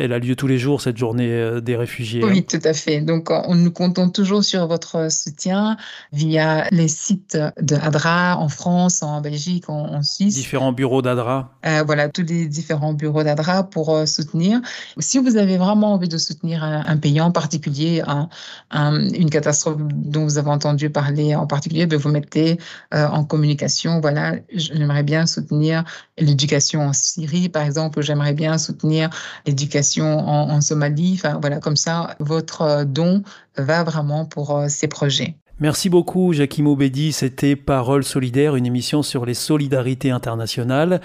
elle 0.00 0.14
a 0.14 0.18
lieu 0.18 0.34
tous 0.34 0.46
les 0.46 0.56
jours, 0.56 0.80
cette 0.80 0.96
journée 0.96 1.60
des 1.60 1.76
réfugiés. 1.76 2.24
Oui, 2.24 2.42
tout 2.42 2.60
à 2.64 2.72
fait. 2.72 3.02
Donc, 3.02 3.30
on, 3.30 3.54
nous 3.54 3.70
comptons 3.70 4.08
toujours 4.08 4.42
sur 4.42 4.66
votre 4.66 5.12
soutien 5.12 5.76
via 6.14 6.66
les 6.70 6.88
sites 6.88 7.36
de 7.60 7.76
ADRA 7.76 8.38
en 8.38 8.48
France, 8.48 9.02
en 9.02 9.20
Belgique, 9.20 9.68
en, 9.68 10.02
Suisse. 10.02 10.36
Différents 10.36 10.72
bureaux 10.72 11.02
d'ADRA. 11.02 11.50
Euh, 11.66 11.82
voilà, 11.84 12.08
tous 12.08 12.22
les 12.22 12.46
différents 12.46 12.94
bureaux 12.94 13.22
d'ADRA 13.22 13.64
pour 13.64 14.08
soutenir. 14.08 14.62
Si 15.16 15.22
vous 15.22 15.38
avez 15.38 15.56
vraiment 15.56 15.94
envie 15.94 16.10
de 16.10 16.18
soutenir 16.18 16.62
un, 16.62 16.96
pays 16.98 17.22
en 17.22 17.30
particulier, 17.30 18.02
une 18.70 19.30
catastrophe 19.30 19.78
dont 19.78 20.24
vous 20.24 20.36
avez 20.36 20.50
entendu 20.50 20.90
parler 20.90 21.34
en 21.34 21.46
particulier, 21.46 21.86
ben, 21.86 21.98
vous 21.98 22.10
mettez 22.10 22.58
en 22.92 23.24
communication, 23.24 24.00
voilà, 24.02 24.34
j'aimerais 24.52 25.04
bien 25.04 25.24
soutenir 25.24 25.84
l'éducation 26.18 26.82
en 26.82 26.92
Syrie, 26.92 27.48
par 27.48 27.64
exemple, 27.64 28.02
j'aimerais 28.02 28.34
bien 28.34 28.58
soutenir 28.58 29.08
l'éducation 29.46 30.18
en, 30.18 30.60
Somalie. 30.60 31.14
Enfin, 31.14 31.38
voilà, 31.40 31.60
comme 31.60 31.76
ça, 31.76 32.14
votre 32.20 32.62
euh, 32.62 32.84
don 32.84 33.22
va 33.56 33.84
vraiment 33.84 34.24
pour 34.24 34.56
euh, 34.56 34.66
ces 34.68 34.88
projets. 34.88 35.36
Merci 35.58 35.88
beaucoup, 35.88 36.34
Jackie 36.34 36.62
Moubedi. 36.62 37.12
C'était 37.12 37.56
Parole 37.56 38.04
solidaire, 38.04 38.56
une 38.56 38.66
émission 38.66 39.02
sur 39.02 39.24
les 39.24 39.32
solidarités 39.32 40.10
internationales. 40.10 41.00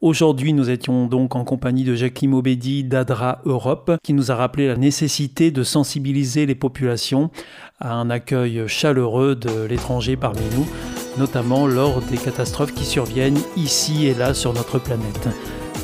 Aujourd'hui, 0.00 0.52
nous 0.52 0.70
étions 0.70 1.06
donc 1.06 1.36
en 1.36 1.44
compagnie 1.44 1.84
de 1.84 1.94
Jackie 1.94 2.28
Mobedi 2.28 2.84
d'ADRA 2.84 3.40
Europe, 3.44 3.92
qui 4.02 4.12
nous 4.12 4.30
a 4.30 4.34
rappelé 4.34 4.66
la 4.66 4.76
nécessité 4.76 5.50
de 5.50 5.62
sensibiliser 5.62 6.46
les 6.46 6.54
populations 6.54 7.30
à 7.80 7.94
un 7.94 8.10
accueil 8.10 8.64
chaleureux 8.66 9.34
de 9.34 9.64
l'étranger 9.64 10.16
parmi 10.16 10.42
nous, 10.56 10.66
notamment 11.18 11.66
lors 11.66 12.00
des 12.02 12.18
catastrophes 12.18 12.74
qui 12.74 12.84
surviennent 12.84 13.40
ici 13.56 14.06
et 14.06 14.14
là 14.14 14.34
sur 14.34 14.52
notre 14.52 14.78
planète. 14.78 15.28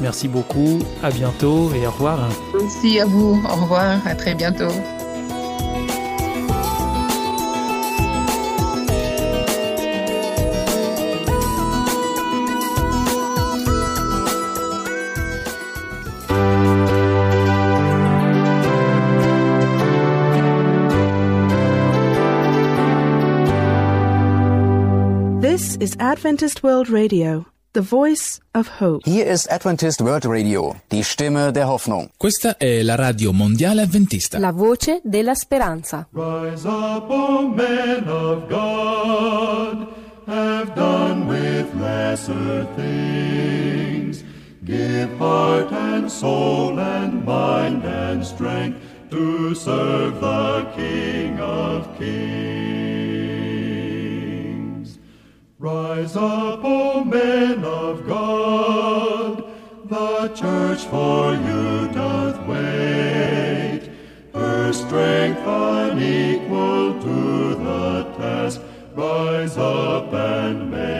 Merci 0.02 0.28
beaucoup, 0.28 0.78
à 1.02 1.10
bientôt 1.10 1.70
et 1.74 1.86
au 1.86 1.90
revoir. 1.90 2.28
Merci 2.58 3.00
à 3.00 3.06
vous, 3.06 3.42
au 3.44 3.62
revoir, 3.62 4.06
à 4.06 4.14
très 4.14 4.34
bientôt. 4.34 4.72
Is 25.80 25.96
Adventist 25.98 26.62
World 26.62 26.90
Radio. 26.90 27.46
The 27.72 27.80
Voice 27.80 28.40
of 28.52 28.80
Hope. 28.80 29.08
Hier 29.08 29.26
ist 29.26 29.50
Adventist 29.50 30.02
World 30.02 30.26
Radio, 30.26 30.74
die 30.90 31.02
Stimme 31.02 31.52
der 31.52 31.68
Hoffnung. 31.68 32.10
Questa 32.18 32.58
è 32.58 32.82
la 32.82 32.96
radio 32.96 33.32
mondiale 33.32 33.82
adventista. 33.82 34.38
La 34.38 34.52
voce 34.52 35.00
della 35.04 35.34
speranza. 35.34 36.06
Rise 36.12 36.66
up, 36.66 37.08
O 37.08 37.48
men 37.48 38.06
of 38.08 38.48
God, 38.48 39.86
have 40.26 40.74
done 40.74 41.26
with 41.26 41.72
lesser 41.80 42.66
things. 42.76 44.22
Give 44.64 45.08
heart 45.18 45.72
and 45.72 46.10
soul 46.10 46.78
and 46.78 47.24
mind 47.24 47.84
and 47.84 48.22
strength 48.22 48.78
to 49.10 49.54
serve 49.54 50.20
the 50.20 50.66
King 50.76 51.40
of 51.40 51.88
Kings. 51.96 53.29
Rise 55.60 56.16
up, 56.16 56.60
O 56.64 57.04
men 57.04 57.62
of 57.62 58.06
God, 58.06 59.44
the 59.84 60.28
church 60.28 60.86
for 60.86 61.34
you 61.34 61.86
doth 61.92 62.46
wait. 62.46 63.90
Her 64.32 64.72
strength 64.72 65.42
unequal 65.44 66.98
to 67.02 67.54
the 67.56 68.04
task, 68.16 68.62
rise 68.94 69.58
up 69.58 70.10
and 70.14 70.70
make 70.70 70.99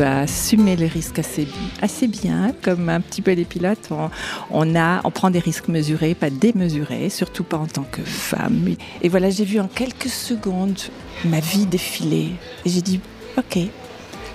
dois 0.00 0.20
assumer 0.20 0.76
les 0.76 0.86
risques 0.86 1.18
assez, 1.18 1.46
assez 1.82 2.08
bien, 2.08 2.54
comme 2.62 2.88
un 2.88 3.00
petit 3.00 3.20
peu 3.22 3.32
les 3.32 3.44
pilotes. 3.44 3.88
On, 3.90 4.10
on 4.50 4.76
a, 4.76 5.00
on 5.04 5.10
prend 5.10 5.30
des 5.30 5.38
risques 5.38 5.68
mesurés, 5.68 6.14
pas 6.14 6.30
démesurés, 6.30 7.10
surtout 7.10 7.44
pas 7.44 7.58
en 7.58 7.66
tant 7.66 7.84
que 7.84 8.00
femme. 8.02 8.76
Et 9.02 9.08
voilà, 9.08 9.30
j'ai 9.30 9.44
vu 9.44 9.60
en 9.60 9.68
quelques 9.68 10.08
secondes 10.08 10.78
ma 11.24 11.40
vie 11.40 11.66
défiler. 11.66 12.30
Et 12.64 12.70
j'ai 12.70 12.80
dit, 12.80 13.00
ok, 13.36 13.58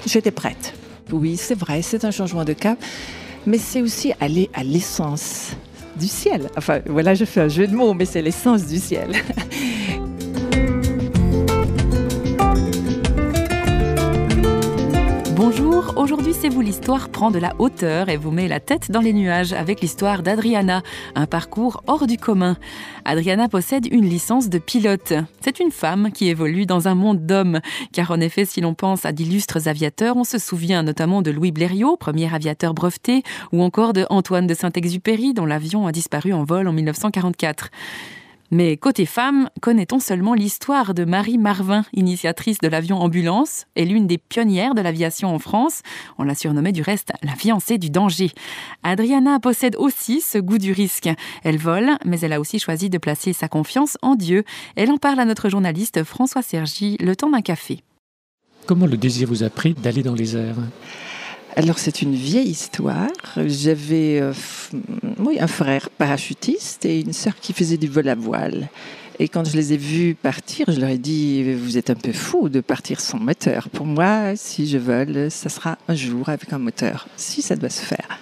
j'étais 0.06 0.32
prête. 0.32 0.74
Oui, 1.12 1.36
c'est 1.38 1.58
vrai, 1.58 1.82
c'est 1.82 2.06
un 2.06 2.12
changement 2.12 2.46
de 2.46 2.54
cap, 2.54 2.78
mais 3.48 3.58
c'est 3.58 3.82
aussi 3.82 4.14
aller 4.20 4.50
à 4.54 4.64
l'essence. 4.64 5.52
du 5.96 6.08
ciel. 6.08 6.50
Enfin, 6.58 6.82
voilà, 6.86 7.14
je 7.16 7.26
fais 7.26 7.42
un 7.42 7.48
jeu 7.48 7.68
de 7.68 7.76
mots, 7.76 7.94
mais 7.94 8.06
c'est 8.06 8.22
l'essence 8.22 8.66
du 8.68 8.80
ciel. 8.80 9.12
aujourd'hui 16.06 16.36
c'est 16.40 16.50
vous 16.50 16.62
l'histoire 16.62 17.10
prend 17.10 17.32
de 17.32 17.40
la 17.40 17.56
hauteur 17.58 18.10
et 18.10 18.18
vous 18.18 18.30
met 18.30 18.48
la 18.48 18.60
tête 18.60 18.92
dans 18.92 19.02
les 19.02 19.12
nuages 19.12 19.54
avec 19.54 19.82
l'histoire 19.82 20.22
d'Adriana, 20.22 20.84
un 21.16 21.26
parcours 21.26 21.82
hors 21.88 22.06
du 22.06 22.18
commun. 22.18 22.58
Adriana 23.06 23.50
possède 23.50 23.92
une 23.92 24.08
licence 24.08 24.48
de 24.48 24.60
pilote. 24.60 25.14
C'est 25.42 25.60
une 25.60 25.72
femme 25.72 26.12
qui 26.12 26.30
évolue 26.30 26.68
dans 26.68 26.88
un 26.88 26.94
monde 26.94 27.26
d'hommes, 27.26 27.60
car 27.92 28.12
en 28.12 28.20
effet 28.20 28.46
si 28.46 28.62
l'on 28.62 28.76
pense 28.76 29.04
à 29.04 29.14
d'illustres 29.14 29.68
aviateurs, 29.68 30.16
on 30.16 30.24
se 30.24 30.38
souvient 30.38 30.84
notamment 30.84 31.24
de 31.24 31.32
Louis 31.32 31.52
Blériot, 31.52 31.98
premier 31.98 32.32
aviateur 32.32 32.76
breveté, 32.76 33.24
ou 33.52 33.64
encore 33.64 33.94
de 33.94 34.06
Antoine 34.12 34.46
de 34.46 34.54
Saint-Exupéry 34.54 35.34
dont 35.34 35.48
l'avion 35.48 35.88
a 35.88 35.92
disparu 35.92 36.34
en 36.34 36.44
vol 36.44 36.68
en 36.68 36.74
1944. 36.74 37.72
Mais 38.56 38.78
côté 38.78 39.06
femme, 39.06 39.50
connaît-on 39.62 40.00
seulement 40.00 40.34
l'histoire 40.34 40.94
de 40.94 41.04
Marie 41.04 41.38
Marvin, 41.38 41.84
initiatrice 41.92 42.60
de 42.60 42.70
l'avion 42.70 43.02
ambulance 43.02 43.66
et 43.76 43.84
l'une 43.84 44.08
des 44.08 44.18
pionnières 44.18 44.76
de 44.76 44.80
l'aviation 44.80 45.36
en 45.36 45.40
France? 45.40 45.82
On 46.18 46.24
la 46.24 46.36
surnommait 46.36 46.72
du 46.72 46.82
reste 46.82 47.12
la 47.22 47.36
fiancée 47.36 47.78
du 47.78 47.90
danger. 47.90 48.32
Adriana 48.82 49.42
possède 49.42 49.76
aussi 49.76 50.22
ce 50.22 50.38
goût 50.38 50.58
du 50.58 50.72
risque. 50.72 51.10
Elle 51.44 51.58
vole, 51.58 51.98
mais 52.06 52.22
elle 52.22 52.32
a 52.32 52.40
aussi 52.40 52.58
choisi 52.58 52.90
de 52.90 52.98
placer 52.98 53.34
sa 53.34 53.50
confiance 53.50 53.98
en 54.02 54.16
Dieu. 54.16 54.46
Elle 54.78 54.90
en 54.90 54.98
parle 54.98 55.20
à 55.20 55.26
notre 55.26 55.50
journaliste 55.50 56.06
François 56.06 56.42
Sergi 56.42 56.96
le 57.02 57.14
temps 57.14 57.32
d'un 57.32 57.42
café. 57.42 57.82
Comment 58.68 58.86
le 58.86 58.96
désir 58.96 59.28
vous 59.28 59.44
a 59.44 59.50
pris 59.50 59.74
d'aller 59.74 60.02
dans 60.02 60.16
les 60.16 60.38
airs? 60.38 60.56
Alors 61.56 61.80
c'est 61.80 62.02
une 62.02 62.16
vieille 62.16 62.50
histoire. 62.50 63.10
J'avais 63.38 64.20
euh, 64.22 64.34
oui, 65.20 65.38
un 65.40 65.48
frère 65.48 65.90
parachutiste 65.90 66.86
et 66.86 67.00
une 67.00 67.14
sœur 67.14 67.36
qui 67.36 67.54
faisait 67.54 67.78
du 67.78 67.88
vol 67.88 68.10
à 68.10 68.16
voile. 68.16 68.70
Et 69.20 69.30
quand 69.30 69.46
je 69.46 69.56
les 69.56 69.72
ai 69.72 69.78
vus 69.78 70.16
partir, 70.16 70.66
je 70.70 70.80
leur 70.80 70.90
ai 70.90 70.98
dit, 70.98 71.54
vous 71.54 71.78
êtes 71.78 71.90
un 71.90 71.96
peu 71.96 72.12
fou 72.12 72.50
de 72.50 72.60
partir 72.60 73.00
sans 73.00 73.18
moteur. 73.18 73.70
Pour 73.70 73.86
moi, 73.86 74.36
si 74.36 74.68
je 74.68 74.78
vole, 74.78 75.32
ça 75.32 75.48
sera 75.48 75.78
un 75.88 75.96
jour 75.96 76.28
avec 76.28 76.52
un 76.52 76.60
moteur, 76.60 77.08
si 77.16 77.42
ça 77.42 77.56
doit 77.56 77.70
se 77.70 77.82
faire. 77.82 78.20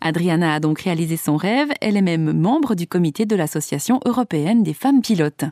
Adriana 0.00 0.54
a 0.54 0.60
donc 0.60 0.80
réalisé 0.80 1.18
son 1.18 1.36
rêve. 1.36 1.68
Elle 1.82 1.96
est 1.98 2.02
même 2.02 2.32
membre 2.32 2.74
du 2.74 2.86
comité 2.86 3.26
de 3.26 3.36
l'Association 3.36 4.00
européenne 4.06 4.62
des 4.62 4.74
femmes 4.74 5.02
pilotes. 5.02 5.44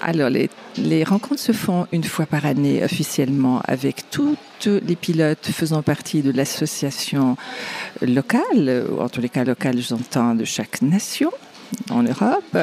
Alors, 0.00 0.30
les, 0.30 0.48
les, 0.76 1.04
rencontres 1.04 1.40
se 1.40 1.52
font 1.52 1.86
une 1.92 2.04
fois 2.04 2.26
par 2.26 2.46
année 2.46 2.82
officiellement 2.84 3.60
avec 3.66 4.10
toutes 4.10 4.66
les 4.66 4.96
pilotes 4.96 5.46
faisant 5.46 5.82
partie 5.82 6.22
de 6.22 6.30
l'association 6.30 7.36
locale, 8.02 8.86
ou 8.90 9.00
en 9.00 9.08
tous 9.08 9.20
les 9.20 9.28
cas 9.28 9.44
locale, 9.44 9.80
j'entends 9.80 10.34
de 10.34 10.44
chaque 10.44 10.82
nation 10.82 11.30
en 11.90 12.02
Europe. 12.02 12.58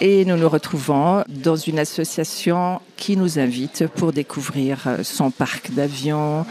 Et 0.00 0.24
nous 0.24 0.36
nous 0.36 0.48
retrouvons 0.48 1.24
dans 1.28 1.56
une 1.56 1.78
association 1.78 2.80
qui 2.96 3.16
nous 3.16 3.38
invite 3.38 3.86
pour 3.88 4.12
découvrir 4.12 4.98
son 5.02 5.30
parc 5.30 5.72
d'avions, 5.72 6.46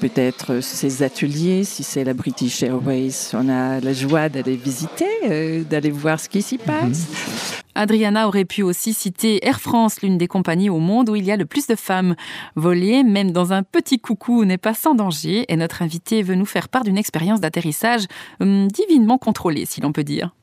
peut-être 0.00 0.60
ses 0.60 1.02
ateliers. 1.02 1.64
Si 1.64 1.82
c'est 1.82 2.04
la 2.04 2.14
British 2.14 2.62
Airways, 2.62 3.34
on 3.34 3.48
a 3.48 3.80
la 3.80 3.92
joie 3.92 4.28
d'aller 4.28 4.56
visiter, 4.56 5.06
euh, 5.24 5.62
d'aller 5.62 5.90
voir 5.90 6.20
ce 6.20 6.28
qui 6.28 6.42
s'y 6.42 6.58
passe. 6.58 7.61
Adriana 7.74 8.28
aurait 8.28 8.44
pu 8.44 8.62
aussi 8.62 8.92
citer 8.92 9.46
Air 9.46 9.60
France, 9.60 10.02
l'une 10.02 10.18
des 10.18 10.28
compagnies 10.28 10.70
au 10.70 10.78
monde 10.78 11.08
où 11.08 11.16
il 11.16 11.24
y 11.24 11.30
a 11.30 11.36
le 11.36 11.46
plus 11.46 11.66
de 11.66 11.74
femmes. 11.74 12.14
Voler, 12.54 13.02
même 13.02 13.30
dans 13.30 13.52
un 13.52 13.62
petit 13.62 13.98
coucou, 13.98 14.44
n'est 14.44 14.58
pas 14.58 14.74
sans 14.74 14.94
danger 14.94 15.44
et 15.48 15.56
notre 15.56 15.82
invité 15.82 16.22
veut 16.22 16.34
nous 16.34 16.46
faire 16.46 16.68
part 16.68 16.84
d'une 16.84 16.98
expérience 16.98 17.40
d'atterrissage 17.40 18.06
hum, 18.40 18.68
divinement 18.68 19.18
contrôlée, 19.18 19.66
si 19.66 19.80
l'on 19.80 19.92
peut 19.92 20.04
dire. 20.04 20.34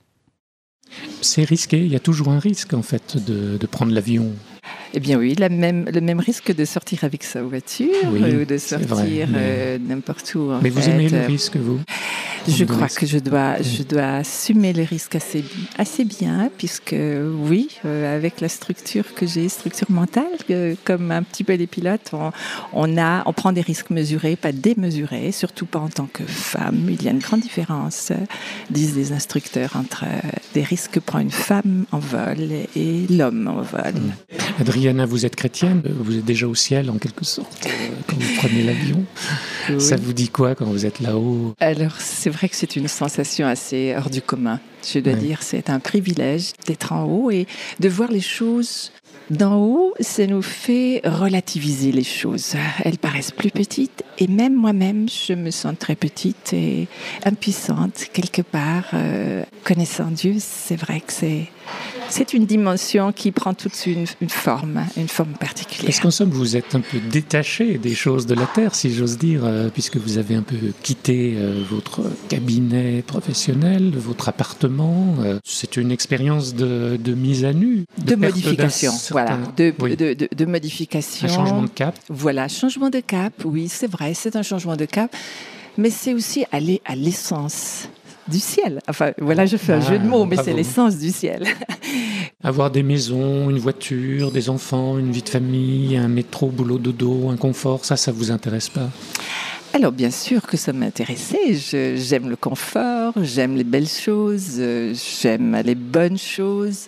C'est 1.22 1.44
risqué, 1.44 1.78
il 1.78 1.92
y 1.92 1.96
a 1.96 2.00
toujours 2.00 2.30
un 2.30 2.40
risque 2.40 2.74
en 2.74 2.82
fait 2.82 3.18
de 3.18 3.66
prendre 3.68 3.94
l'avion. 3.94 4.34
Eh 4.94 5.00
bien 5.00 5.18
oui, 5.20 5.36
la 5.38 5.50
même, 5.50 5.86
le 5.94 6.02
même 6.02 6.20
risque 6.20 6.54
de 6.56 6.66
sortir 6.66 7.04
avec 7.04 7.24
sa 7.24 7.44
voiture 7.44 7.90
Oui, 8.12 8.22
ou 8.22 8.46
de 8.46 8.58
sortir 8.58 9.28
euh, 9.36 9.78
n'importe 9.80 10.34
où. 10.36 10.52
en 10.52 10.60
Mais 10.62 10.70
vous 10.70 10.88
aimez 10.90 11.10
le 11.10 11.18
Euh, 11.18 11.28
risque, 11.28 11.58
vous 11.58 11.80
Je 12.48 12.64
crois 12.66 12.86
risque. 12.86 13.02
que 13.02 13.06
je 13.06 13.20
dois, 13.20 13.62
je 13.62 13.84
dois 13.84 14.14
assumer 14.24 14.74
les 14.74 14.86
risques 14.86 15.14
assez, 15.16 15.44
assez 15.78 16.06
bien, 16.06 16.50
puisque 16.58 16.96
oui, 17.50 17.68
euh, 17.86 18.16
avec 18.18 18.42
la 18.42 18.50
structure 18.50 19.14
que 19.14 19.28
j'ai, 19.28 19.48
structure 19.50 19.92
mentale, 19.92 20.24
comme 20.86 21.12
un 21.12 21.22
petit 21.22 21.44
peu 21.44 21.54
les 21.54 21.68
pilotes, 21.68 22.10
on, 22.14 22.32
on, 22.74 22.98
a, 22.98 23.22
on 23.28 23.34
prend 23.34 23.52
des 23.52 23.62
risques 23.62 23.92
mesurés, 23.92 24.36
pas 24.38 24.52
démesurés, 24.52 25.32
surtout 25.32 25.68
pas 25.68 25.80
en 25.80 25.90
tant 25.90 26.08
que 26.12 26.24
femme. 26.24 26.88
Il 26.90 27.04
y 27.04 27.08
a 27.08 27.12
une 27.12 27.20
grande 27.20 27.42
différence, 27.42 28.10
euh, 28.10 28.16
disent 28.72 28.96
les 28.96 29.12
instructeurs, 29.12 29.76
entre 29.76 30.06
euh, 30.06 30.30
des 30.56 30.64
risques 30.64 30.92
que 30.94 31.00
prend 31.00 31.20
une 31.20 31.30
femme 31.30 31.86
en 31.92 32.00
vol 32.00 32.40
et 32.76 33.06
l'homme 33.12 33.48
en 33.48 33.62
vol. 33.62 33.94
Adriana, 34.80 35.06
vous 35.06 35.26
êtes 35.26 35.36
chrétienne, 35.36 35.82
vous 36.00 36.18
êtes 36.20 36.24
déjà 36.24 36.48
au 36.48 36.56
ciel 36.56 36.90
en 36.90 36.98
quelque 36.98 37.26
sorte 37.26 37.66
euh, 37.68 37.70
quand 38.08 38.16
vous 38.18 38.34
prenez 38.38 38.64
l'avion. 38.64 39.04
Oui. 39.70 39.82
Ça 39.82 39.98
vous 39.98 40.14
dit 40.14 40.30
quoi 40.30 40.56
quand 40.56 40.64
vous 40.68 40.86
êtes 40.86 41.02
là-haut? 41.02 41.54
Alors, 41.60 41.96
c'est 42.00 42.30
vrai 42.30 42.48
que 42.48 42.56
c'est 42.56 42.78
une 42.78 42.88
sensation 42.88 43.46
assez 43.46 43.94
hors 43.98 44.10
du 44.10 44.22
commun. 44.22 44.62
Je 44.90 45.00
dois 45.00 45.12
Ouais. 45.14 45.20
dire, 45.20 45.40
c'est 45.42 45.70
un 45.70 45.80
privilège 45.80 46.54
d'être 46.66 46.94
en 46.94 47.04
haut 47.04 47.30
et 47.30 47.46
de 47.82 47.90
voir 47.90 48.10
les 48.10 48.22
choses 48.22 48.94
d'en 49.30 49.58
haut. 49.58 49.94
Ça 50.00 50.26
nous 50.28 50.42
fait 50.42 51.02
relativiser 51.04 51.92
les 51.92 52.06
choses. 52.06 52.54
Elles 52.86 52.98
paraissent 53.00 53.32
plus 53.32 53.52
petites 53.52 54.04
et 54.18 54.28
même 54.28 54.56
moi-même, 54.56 55.08
je 55.10 55.34
me 55.34 55.52
sens 55.52 55.74
très 55.78 55.96
petite 55.98 56.54
et 56.54 56.88
impuissante 57.26 58.06
quelque 58.14 58.42
part. 58.44 58.86
Euh, 58.94 59.44
connaissant 59.66 60.08
Dieu, 60.10 60.36
c'est 60.40 60.78
vrai 60.78 61.02
que 61.02 61.12
c'est 61.12 61.48
c'est 62.10 62.34
une 62.34 62.46
dimension 62.46 63.12
qui 63.12 63.32
prend 63.32 63.54
toute 63.54 63.86
une, 63.86 64.06
une 64.22 64.30
forme, 64.30 64.84
une 64.98 65.08
forme 65.08 65.34
particulière. 65.34 65.86
Parce 65.86 66.00
qu'en 66.00 66.12
somme, 66.12 66.32
vous 66.32 66.56
êtes 66.56 66.74
un 66.76 66.82
peu 66.82 66.98
détaché 67.12 67.78
des 67.78 67.94
choses 67.94 68.26
de 68.26 68.34
la 68.36 68.46
Terre, 68.48 68.74
si 68.76 68.94
j'ose 68.94 69.18
dire, 69.18 69.42
euh, 69.46 69.70
puisque 69.70 69.98
vous 69.98 70.18
avez 70.18 70.36
un 70.36 70.42
peu 70.42 70.56
quitté 70.82 71.36
euh, 71.38 71.64
votre 71.70 72.02
cabinet 72.30 73.04
professionnel, 73.06 73.92
votre 73.96 74.30
appartement. 74.30 75.16
euh, 75.20 75.40
C'est 75.44 75.78
une 75.78 75.92
expérience 75.92 76.56
de, 76.56 76.98
de 76.98 77.14
mise 77.14 77.46
à 77.46 77.54
nu. 77.54 77.86
de 77.98 78.16
modification, 78.16 78.92
certain- 78.92 79.12
voilà, 79.12 79.38
de, 79.58 79.74
Oui. 79.80 79.96
de, 79.96 80.14
de, 80.14 80.28
de 80.36 80.46
modification. 80.46 81.28
Un 81.28 81.32
changement 81.32 81.64
de 81.64 81.70
cap. 81.70 81.96
Voilà, 82.10 82.48
changement 82.48 82.90
de 82.90 83.00
cap, 83.02 83.34
oui, 83.46 83.68
c'est 83.70 83.90
vrai, 83.90 84.14
c'est 84.14 84.36
un 84.36 84.44
changement 84.44 84.76
de 84.76 84.86
cap, 84.86 85.16
mais 85.78 85.90
c'est 85.92 86.14
aussi 86.14 86.44
aller 86.52 86.82
à 86.86 86.96
l'essence 86.96 87.88
du 88.30 88.40
ciel. 88.40 88.80
Enfin, 88.88 89.12
voilà, 89.20 89.46
je 89.46 89.58
fais 89.58 89.74
un 89.74 89.82
Ah, 89.82 89.92
jeu 89.92 90.00
de 90.00 90.08
mots, 90.08 90.26
mais 90.26 90.38
c'est 90.38 90.54
l'essence 90.54 90.98
du 90.98 91.12
ciel. 91.12 91.46
Avoir 92.44 92.72
des 92.72 92.84
maisons, 92.84 93.50
une 93.50 93.60
voiture, 93.60 94.32
des 94.32 94.50
enfants, 94.50 94.98
une 94.98 95.12
vie 95.12 95.24
de 95.24 95.30
famille, 95.30 95.98
un 95.98 96.08
métro, 96.08 96.48
boulot, 96.48 96.78
dodo, 96.78 97.30
un 97.30 97.38
confort, 97.38 97.84
ça, 97.84 97.98
ça 97.98 98.12
vous 98.12 98.32
intéresse 98.32 98.70
pas? 98.70 98.90
Alors, 99.72 99.92
bien 99.92 100.10
sûr 100.10 100.48
que 100.48 100.58
ça 100.58 100.74
m'intéressait. 100.74 101.54
J'aime 101.96 102.28
le 102.28 102.36
confort, 102.36 103.14
j'aime 103.22 103.56
les 103.56 103.64
belles 103.64 103.88
choses, 103.88 104.56
euh, 104.58 104.96
j'aime 105.22 105.56
les 105.64 105.76
bonnes 105.76 106.18
choses. 106.18 106.88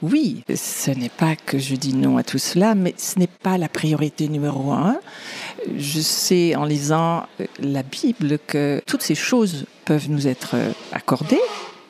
Oui, 0.00 0.44
ce 0.54 0.92
n'est 0.92 1.08
pas 1.08 1.34
que 1.34 1.58
je 1.58 1.74
dis 1.74 1.92
non 1.92 2.18
à 2.18 2.22
tout 2.22 2.38
cela, 2.38 2.76
mais 2.76 2.94
ce 2.96 3.18
n'est 3.18 3.26
pas 3.26 3.58
la 3.58 3.68
priorité 3.68 4.28
numéro 4.28 4.70
un. 4.70 4.98
Je 5.76 6.00
sais 6.00 6.56
en 6.56 6.64
lisant 6.64 7.24
euh, 7.40 7.46
la 7.60 7.82
Bible 7.82 8.38
que 8.46 8.80
toutes 8.86 9.02
ces 9.02 9.14
choses 9.14 9.66
peuvent 9.84 10.08
nous 10.08 10.26
être 10.26 10.54
euh, 10.54 10.72
accordées 10.92 11.40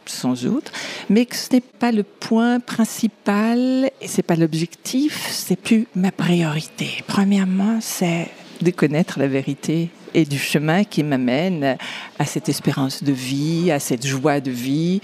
sans 0.07 0.35
doute, 0.43 0.73
mais 1.09 1.27
que 1.27 1.37
ce 1.37 1.53
n'est 1.53 1.61
pas 1.61 1.93
le 1.93 2.03
point 2.03 2.61
principal 2.61 3.91
et 4.01 4.09
c'est 4.09 4.23
pas 4.23 4.37
l'objectif, 4.37 5.29
c'est 5.31 5.57
plus 5.57 5.87
ma 5.95 6.11
priorité. 6.11 6.89
Premièrement, 7.07 7.79
c'est 7.81 8.29
de 8.61 8.71
connaître 8.71 9.19
la 9.19 9.29
vérité 9.29 9.91
et 10.15 10.25
du 10.25 10.39
chemin 10.39 10.85
qui 10.85 11.03
m'amène 11.03 11.77
à 12.19 12.25
cette 12.25 12.49
espérance 12.49 13.03
de 13.03 13.13
vie, 13.13 13.71
à 13.71 13.79
cette 13.79 14.07
joie 14.07 14.41
de 14.41 14.51
vie. 14.51 15.01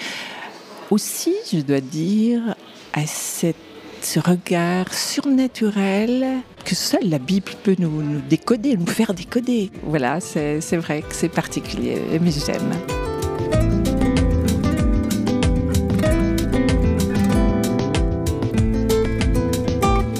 Aussi, 0.90 1.34
je 1.52 1.60
dois 1.60 1.80
dire, 1.80 2.54
à 2.92 3.06
ce 3.06 4.18
regard 4.18 4.92
surnaturel 4.92 6.42
que 6.66 6.74
seule 6.74 7.08
la 7.08 7.20
Bible 7.20 7.52
peut 7.62 7.76
nous, 7.78 8.02
nous 8.02 8.20
décoder, 8.20 8.76
nous 8.76 8.86
faire 8.86 9.14
décoder. 9.14 9.70
Voilà, 9.84 10.18
c'est 10.20 10.60
c'est 10.60 10.76
vrai 10.76 11.02
que 11.02 11.14
c'est 11.14 11.28
particulier, 11.28 11.96
mais 12.20 12.32
j'aime. 12.32 12.72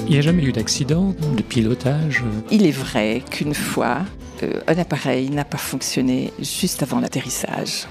Il 0.05 0.13
n'y 0.13 0.17
a 0.17 0.21
jamais 0.21 0.43
eu 0.43 0.53
d'accident, 0.53 1.13
de 1.35 1.41
pilotage? 1.41 2.23
Il 2.49 2.65
est 2.65 2.71
vrai 2.71 3.21
qu'une 3.29 3.53
fois, 3.53 4.05
euh, 4.41 4.61
un 4.67 4.77
appareil 4.77 5.29
n'a 5.29 5.43
pas 5.43 5.57
fonctionné 5.57 6.31
juste 6.39 6.81
avant 6.81 7.01
l'atterrissage. 7.01 7.87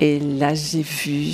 Et 0.00 0.20
là, 0.20 0.54
j'ai 0.54 0.82
vu, 0.82 1.32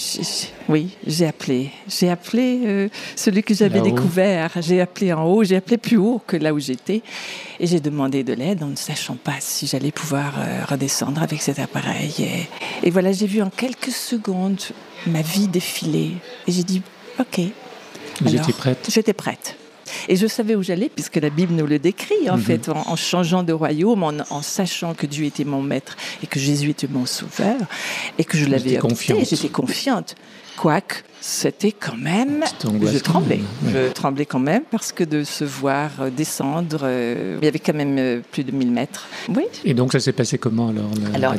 oui, 0.71 0.97
j'ai 1.07 1.27
appelé. 1.27 1.71
J'ai 1.87 2.09
appelé 2.09 2.61
euh, 2.65 2.89
celui 3.15 3.43
que 3.43 3.53
j'avais 3.53 3.83
découvert. 3.83 4.51
J'ai 4.61 4.81
appelé 4.81 5.13
en 5.13 5.25
haut, 5.25 5.45
j'ai 5.45 5.57
appelé 5.57 5.77
plus 5.77 5.99
haut 5.99 6.23
que 6.27 6.39
là 6.39 6.55
où 6.55 6.59
j'étais. 6.59 7.03
Et 7.61 7.67
j'ai 7.67 7.81
demandé 7.81 8.25
de 8.25 8.33
l'aide 8.33 8.63
en 8.63 8.69
ne 8.69 8.77
sachant 8.77 9.17
pas 9.17 9.37
si 9.41 9.67
j'allais 9.67 9.93
pouvoir 9.93 10.35
euh, 10.39 10.65
redescendre 10.67 11.23
avec 11.23 11.43
cet 11.43 11.59
appareil. 11.59 12.15
Et, 12.21 12.87
et 12.87 12.91
voilà, 12.91 13.13
j'ai 13.13 13.27
vu 13.27 13.43
en 13.43 13.51
quelques 13.51 13.93
secondes 13.93 14.63
ma 15.07 15.21
vie 15.21 15.47
défiler. 15.47 16.13
Et 16.47 16.53
j'ai 16.53 16.65
dit, 16.65 16.81
OK. 17.21 17.41
Étiez 18.25 18.55
prête? 18.57 18.89
J'étais 18.91 19.13
prête. 19.13 19.57
Et 20.09 20.17
je 20.17 20.27
savais 20.27 20.55
où 20.55 20.63
j'allais, 20.63 20.89
puisque 20.89 21.17
la 21.17 21.31
Bible 21.31 21.55
nous 21.55 21.67
le 21.67 21.79
décrit, 21.79 22.29
en 22.29 22.37
mhm. 22.37 22.43
fait, 22.43 22.69
en, 22.69 22.97
changeant 22.97 23.43
de 23.43 23.53
royaume, 23.53 24.03
en, 24.03 24.43
sachant 24.43 24.95
que 24.95 25.07
Dieu 25.07 25.27
était 25.27 25.45
mon 25.45 25.63
maître 25.63 25.97
et 26.23 26.27
que 26.27 26.39
Jésus 26.39 26.71
était 26.71 26.89
mon 26.89 27.07
sauveur, 27.07 27.57
et 28.19 28.25
que 28.25 28.37
je 28.37 28.47
l'avais 28.47 28.77
adopté. 28.77 29.25
J'étais 29.25 29.49
confiante. 29.49 30.15
Quoique, 30.57 30.97
c'était 31.21 31.73
quand 31.73 31.97
même. 31.97 32.45
Je 32.63 32.99
tremblais. 32.99 33.41
Je 33.67 33.91
tremblais 33.93 34.27
quand 34.27 34.39
même 34.39 34.63
parce 34.71 34.93
que 34.93 35.03
de 35.03 35.25
se 35.25 35.43
voir 35.43 35.91
descendre, 36.17 36.81
euh, 36.83 37.39
il 37.41 37.45
y 37.45 37.49
avait 37.49 37.59
quand 37.59 37.75
même 37.75 37.97
euh, 37.99 38.21
plus 38.31 38.45
de 38.45 38.53
1000 38.53 38.71
mètres. 38.71 39.09
Oui. 39.29 39.45
Et 39.65 39.75
donc, 39.75 39.93
ça 39.93 40.01
s'est 40.01 40.13
passé 40.13 40.39
comment 40.39 40.69
alors, 40.69 40.91
alors 41.15 41.35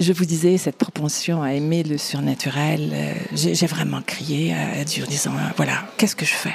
Je 0.00 0.12
vous 0.12 0.24
disais, 0.24 0.58
cette 0.58 0.76
propension 0.76 1.42
à 1.42 1.54
aimer 1.54 1.82
le 1.82 1.98
surnaturel, 1.98 2.90
euh, 2.92 3.12
j'ai 3.34 3.66
vraiment 3.66 4.02
crié 4.02 4.54
à 4.54 4.84
Dieu 4.84 5.04
en 5.04 5.10
disant 5.10 5.32
voilà, 5.56 5.84
qu'est-ce 5.96 6.14
que 6.14 6.26
je 6.26 6.34
fais? 6.34 6.54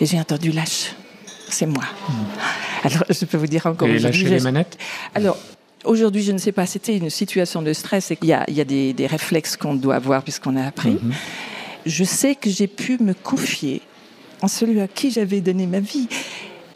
Et 0.00 0.06
j'ai 0.06 0.18
entendu 0.18 0.50
lâche. 0.50 0.94
C'est 1.48 1.66
moi. 1.66 1.84
Hmm. 2.08 2.86
Alors, 2.86 3.04
je 3.08 3.24
peux 3.24 3.36
vous 3.36 3.46
dire 3.46 3.66
encore. 3.66 3.88
Et 3.88 3.98
lâcher 3.98 4.28
les 4.28 4.40
manettes 4.40 4.78
Alors, 5.14 5.36
Aujourd'hui, 5.84 6.22
je 6.22 6.32
ne 6.32 6.36
sais 6.36 6.52
pas, 6.52 6.66
c'était 6.66 6.94
une 6.94 7.08
situation 7.08 7.62
de 7.62 7.72
stress 7.72 8.10
et 8.10 8.16
qu'il 8.16 8.28
y 8.28 8.34
a, 8.34 8.44
il 8.48 8.54
y 8.54 8.60
a 8.60 8.64
des, 8.64 8.92
des, 8.92 9.06
réflexes 9.06 9.56
qu'on 9.56 9.74
doit 9.74 9.94
avoir 9.94 10.22
puisqu'on 10.22 10.56
a 10.56 10.66
appris. 10.66 10.90
Hmm. 10.90 11.12
Je 11.86 12.04
sais 12.04 12.34
que 12.34 12.50
j'ai 12.50 12.66
pu 12.66 12.98
me 13.00 13.14
confier 13.14 13.80
en 14.42 14.48
celui 14.48 14.80
à 14.82 14.88
qui 14.88 15.10
j'avais 15.10 15.40
donné 15.40 15.66
ma 15.66 15.80
vie. 15.80 16.06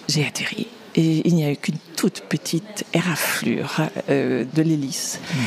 J'ai 0.09 0.27
atterri 0.27 0.69
et 0.95 1.27
il 1.27 1.35
n'y 1.35 1.45
a 1.45 1.51
eu 1.51 1.57
qu'une 1.57 1.77
toute 1.97 2.21
petite 2.21 2.85
éraflure 2.95 3.83
euh, 4.09 4.45
de 4.55 4.63
l'hélice. 4.63 5.21
Hmm. 5.33 5.39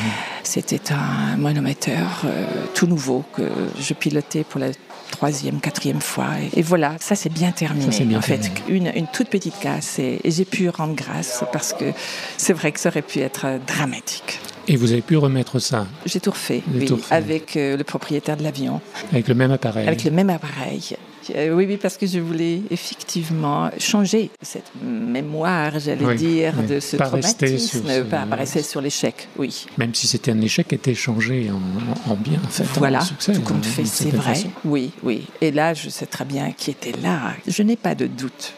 C'était 0.44 0.94
un 0.94 1.38
monomoteur 1.38 2.22
euh, 2.26 2.46
tout 2.76 2.86
nouveau 2.86 3.24
que 3.34 3.50
je 3.80 3.94
pilotais 3.94 4.44
pour 4.44 4.60
la 4.60 4.70
troisième, 5.18 5.60
quatrième 5.60 6.00
fois. 6.00 6.28
Et, 6.56 6.62
voilà, 6.62 6.96
ça 7.00 7.16
s'est 7.16 7.30
bien 7.30 7.52
terminé. 7.52 8.16
en 8.16 8.22
fait, 8.22 8.52
une, 8.70 8.92
une, 8.96 9.08
toute 9.08 9.30
petite 9.30 9.60
casse. 9.60 9.98
Et, 9.98 10.20
j'ai 10.26 10.46
pu 10.46 10.70
rendre 10.70 10.94
grâce 10.94 11.44
parce 11.52 11.74
que 11.74 11.86
c'est 12.38 12.54
vrai 12.54 12.72
que 12.72 12.80
ça 12.80 12.90
aurait 12.90 13.02
pu 13.02 13.20
être 13.20 13.60
dramatique. 13.66 14.40
Et 14.68 14.76
vous 14.76 14.92
avez 14.92 15.02
pu 15.02 15.18
remettre 15.18 15.60
ça? 15.60 15.88
J'ai 16.06 16.20
tout 16.20 16.32
refait, 16.32 16.62
oui, 16.72 16.88
avec 17.10 17.56
euh, 17.56 17.78
le 17.78 17.84
propriétaire 17.84 18.38
de 18.38 18.44
l'avion. 18.44 18.82
Avec 19.12 19.28
le 19.28 19.34
même 19.34 19.52
appareil 19.52 19.88
Avec 19.88 20.04
le 20.04 20.12
même 20.12 20.30
appareil. 20.30 20.98
Euh, 21.36 21.54
oui, 21.54 21.66
oui, 21.68 21.78
parce 21.78 21.98
que 21.98 22.06
je 22.08 22.20
voulais 22.20 22.62
effectivement 22.70 23.70
changer 23.78 24.30
cette 24.42 24.72
mémoire, 24.82 25.80
j'allais 25.80 26.16
dire, 26.16 26.54
de 26.64 26.80
ce 26.80 26.98
pas 26.98 27.08
traumatisme, 27.08 27.88
sur 27.88 28.06
pas 28.06 28.26
rester 28.36 28.62
sur 28.62 28.82
l'échec, 28.82 29.28
oui. 29.38 29.66
Même 29.78 29.94
si 29.94 30.08
c'était 30.08 30.32
un 30.32 30.42
échec, 30.42 30.72
était 30.74 30.96
changé 30.96 31.50
en, 31.52 32.16
bien, 32.16 32.40
en 32.44 32.50
fait. 32.50 32.66
Voilà, 32.78 33.00
tout 33.00 33.42
compte 33.42 33.58
hein, 33.58 33.70
fait, 33.70 33.86
c'est 33.86 34.10
vrai. 34.10 34.36
Oui, 34.66 34.92
oui. 35.04 35.28
Et 35.42 35.52
là, 35.52 35.74
je 35.74 35.90
sais 35.90 36.06
très 36.06 36.26
bien 36.26 36.52
qui 36.52 36.72
était 36.72 36.94
là. 37.02 37.34
Je 37.48 37.64
n'ai 37.64 37.76
pas 37.76 37.96
de 37.96 38.08
doute. 38.08 38.54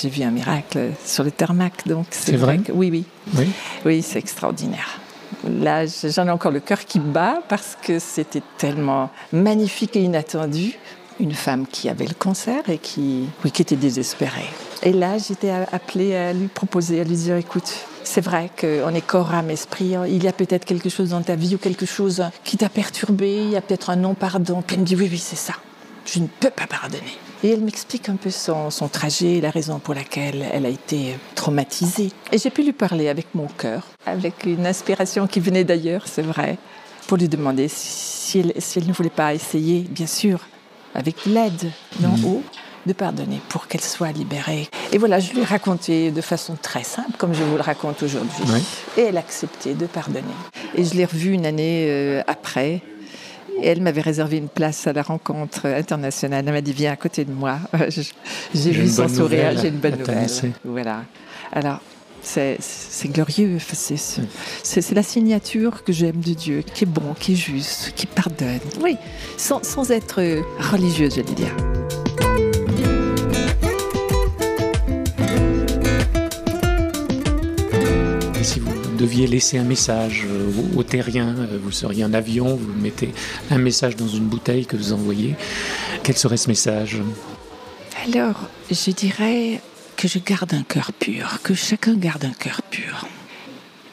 J'ai 0.00 0.08
vu 0.08 0.22
un 0.22 0.30
miracle 0.30 0.92
sur 1.04 1.24
le 1.24 1.30
tarmac, 1.30 1.86
donc 1.86 2.06
c'est 2.10 2.36
vrai. 2.36 2.60
oui, 2.72 2.90
oui. 2.90 3.04
Oui, 3.36 3.48
oui 3.84 4.02
c'est 4.02 4.18
extraordinaire. 4.18 5.00
Là, 5.44 5.84
j'en 5.86 6.26
ai 6.26 6.30
encore 6.30 6.52
le 6.52 6.60
cœur 6.60 6.84
qui 6.84 7.00
bat 7.00 7.42
parce 7.48 7.76
que 7.80 7.98
c'était 7.98 8.42
tellement 8.56 9.10
magnifique 9.32 9.96
et 9.96 10.02
inattendu 10.02 10.74
une 11.20 11.32
femme 11.32 11.66
qui 11.66 11.88
avait 11.88 12.06
le 12.06 12.14
cancer 12.14 12.68
et 12.68 12.78
qui, 12.78 13.24
oui, 13.44 13.50
qui 13.50 13.62
était 13.62 13.76
désespérée. 13.76 14.48
Et 14.82 14.92
là, 14.92 15.18
j'étais 15.18 15.50
appelée 15.50 16.14
à 16.14 16.32
lui 16.32 16.48
proposer, 16.48 17.00
à 17.00 17.04
lui 17.04 17.16
dire, 17.16 17.36
écoute, 17.36 17.72
c'est 18.04 18.20
vrai 18.20 18.50
qu'on 18.58 18.94
est 18.94 19.06
corps, 19.06 19.34
âme, 19.34 19.50
esprit. 19.50 19.94
Il 20.08 20.22
y 20.22 20.28
a 20.28 20.32
peut-être 20.32 20.64
quelque 20.64 20.88
chose 20.88 21.10
dans 21.10 21.22
ta 21.22 21.34
vie 21.34 21.56
ou 21.56 21.58
quelque 21.58 21.86
chose 21.86 22.24
qui 22.44 22.56
t'a 22.56 22.68
perturbé. 22.68 23.42
Il 23.42 23.50
y 23.50 23.56
a 23.56 23.60
peut-être 23.60 23.90
un 23.90 23.96
non-pardon. 23.96 24.62
Puis 24.62 24.76
elle 24.76 24.82
me 24.82 24.86
dit, 24.86 24.96
oui, 24.96 25.08
oui, 25.10 25.18
c'est 25.18 25.36
ça. 25.36 25.54
Je 26.06 26.20
ne 26.20 26.26
peux 26.26 26.50
pas 26.50 26.66
pardonner. 26.66 27.18
Et 27.44 27.50
elle 27.50 27.60
m'explique 27.60 28.08
un 28.08 28.16
peu 28.16 28.30
son, 28.30 28.70
son 28.70 28.88
trajet, 28.88 29.40
la 29.40 29.50
raison 29.50 29.78
pour 29.78 29.94
laquelle 29.94 30.44
elle 30.52 30.66
a 30.66 30.70
été 30.70 31.16
traumatisée. 31.34 32.10
Et 32.32 32.38
j'ai 32.38 32.50
pu 32.50 32.62
lui 32.62 32.72
parler 32.72 33.08
avec 33.08 33.34
mon 33.34 33.46
cœur, 33.46 33.86
avec 34.06 34.44
une 34.44 34.66
inspiration 34.66 35.26
qui 35.26 35.38
venait 35.38 35.64
d'ailleurs, 35.64 36.02
c'est 36.06 36.22
vrai, 36.22 36.58
pour 37.06 37.16
lui 37.16 37.28
demander 37.28 37.68
si 37.68 38.40
elle, 38.40 38.52
si 38.58 38.78
elle 38.78 38.86
ne 38.86 38.92
voulait 38.92 39.10
pas 39.10 39.34
essayer, 39.34 39.80
bien 39.82 40.06
sûr, 40.06 40.40
avec 40.94 41.26
l'aide 41.26 41.70
d'en 42.00 42.14
haut, 42.24 42.42
de 42.86 42.92
pardonner 42.92 43.40
pour 43.48 43.68
qu'elle 43.68 43.82
soit 43.82 44.12
libérée. 44.12 44.68
Et 44.92 44.98
voilà, 44.98 45.20
je 45.20 45.32
lui 45.32 45.40
ai 45.40 45.44
raconté 45.44 46.10
de 46.10 46.20
façon 46.20 46.56
très 46.60 46.84
simple, 46.84 47.12
comme 47.18 47.34
je 47.34 47.42
vous 47.42 47.56
le 47.56 47.62
raconte 47.62 48.02
aujourd'hui. 48.02 48.44
Et 48.96 49.02
elle 49.02 49.16
a 49.16 49.20
accepté 49.20 49.74
de 49.74 49.86
pardonner. 49.86 50.24
Et 50.74 50.84
je 50.84 50.94
l'ai 50.94 51.04
revue 51.04 51.32
une 51.32 51.46
année 51.46 51.86
euh, 51.88 52.22
après. 52.26 52.82
Et 53.60 53.66
elle 53.66 53.82
m'avait 53.82 54.00
réservé 54.00 54.38
une 54.38 54.48
place 54.48 54.86
à 54.86 54.92
la 54.92 55.02
rencontre 55.02 55.66
internationale. 55.66 56.44
Elle 56.46 56.52
m'a 56.52 56.60
dit 56.60 56.72
Viens 56.72 56.92
à 56.92 56.96
côté 56.96 57.24
de 57.24 57.32
moi. 57.32 57.58
J'ai 58.54 58.70
vu 58.70 58.88
son 58.88 59.08
sourire, 59.08 59.58
j'ai 59.60 59.68
une 59.68 59.78
bonne 59.78 59.98
nouvelle. 59.98 60.28
Voilà. 60.64 61.02
Alors, 61.52 61.80
c'est 62.28 63.08
glorieux. 63.08 63.58
C'est 64.62 64.94
la 64.94 65.02
signature 65.02 65.82
que 65.82 65.92
j'aime 65.92 66.20
de 66.20 66.34
Dieu, 66.34 66.62
qui 66.74 66.84
est 66.84 66.86
bon, 66.86 67.14
qui 67.18 67.32
est 67.32 67.36
juste, 67.36 67.92
qui 67.96 68.06
pardonne. 68.06 68.60
Oui, 68.82 68.96
sans, 69.36 69.64
sans 69.64 69.90
être 69.90 70.20
religieuse, 70.58 71.14
j'allais 71.14 71.32
dire. 71.32 71.54
Et 78.38 78.44
si 78.44 78.60
vous 78.60 78.72
deviez 78.96 79.26
laisser 79.26 79.58
un 79.58 79.64
message 79.64 80.26
aux 80.76 80.82
terriens, 80.82 81.34
vous 81.62 81.72
seriez 81.72 82.04
en 82.04 82.12
avion, 82.12 82.56
vous 82.56 82.72
mettez 82.80 83.12
un 83.50 83.58
message 83.58 83.96
dans 83.96 84.08
une 84.08 84.24
bouteille 84.24 84.66
que 84.66 84.76
vous 84.76 84.92
envoyez, 84.92 85.34
quel 86.02 86.16
serait 86.16 86.36
ce 86.36 86.48
message? 86.48 86.98
Alors, 88.06 88.48
je 88.70 88.90
dirais 88.90 89.60
que 89.98 90.06
je 90.06 90.20
garde 90.20 90.54
un 90.54 90.62
cœur 90.62 90.92
pur, 90.92 91.40
que 91.42 91.54
chacun 91.54 91.96
garde 91.96 92.24
un 92.24 92.32
cœur 92.32 92.62
pur. 92.62 93.04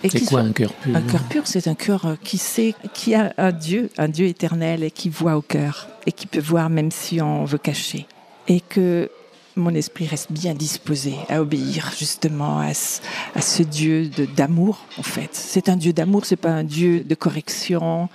C'est 0.04 0.24
quoi 0.26 0.42
un 0.42 0.52
cœur 0.52 0.72
pur? 0.72 0.96
Un 0.96 1.02
cœur 1.02 1.24
pur, 1.24 1.48
c'est 1.48 1.68
un 1.68 1.74
cœur 1.74 2.06
euh, 2.06 2.16
qui 2.24 2.38
sait, 2.38 2.76
qui 2.94 3.16
a 3.16 3.34
un 3.40 3.52
Dieu, 3.52 3.90
un 3.98 4.08
Dieu 4.08 4.28
éternel 4.28 4.84
et 4.84 4.92
qui 4.92 5.10
voit 5.10 5.36
au 5.36 5.42
cœur 5.42 5.88
et 6.06 6.12
qui 6.12 6.28
peut 6.28 6.40
voir 6.40 6.70
même 6.70 6.92
si 6.92 7.24
on 7.24 7.44
veut 7.44 7.58
cacher. 7.58 8.06
Et 8.48 8.62
que 8.62 9.10
mon 9.56 9.74
esprit 9.74 10.06
reste 10.06 10.32
bien 10.32 10.54
disposé 10.54 11.16
à 11.28 11.42
obéir 11.42 11.92
justement 11.98 12.60
à 12.60 12.76
ce, 12.76 13.02
à 13.34 13.42
ce 13.42 13.64
Dieu 13.64 14.12
d'amour 14.38 14.86
en 15.00 15.04
fait. 15.04 15.32
C'est 15.34 15.70
un 15.70 15.76
Dieu 15.76 15.92
d'amour, 15.92 16.26
c'est 16.26 16.36
pas 16.36 16.52
un 16.52 16.64
Dieu 16.64 17.04
de 17.04 17.16
correction. 17.16 18.10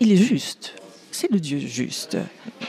Il 0.00 0.10
est 0.10 0.16
juste 0.16 0.74
c'est 1.16 1.32
le 1.32 1.40
Dieu 1.40 1.58
juste. 1.58 2.18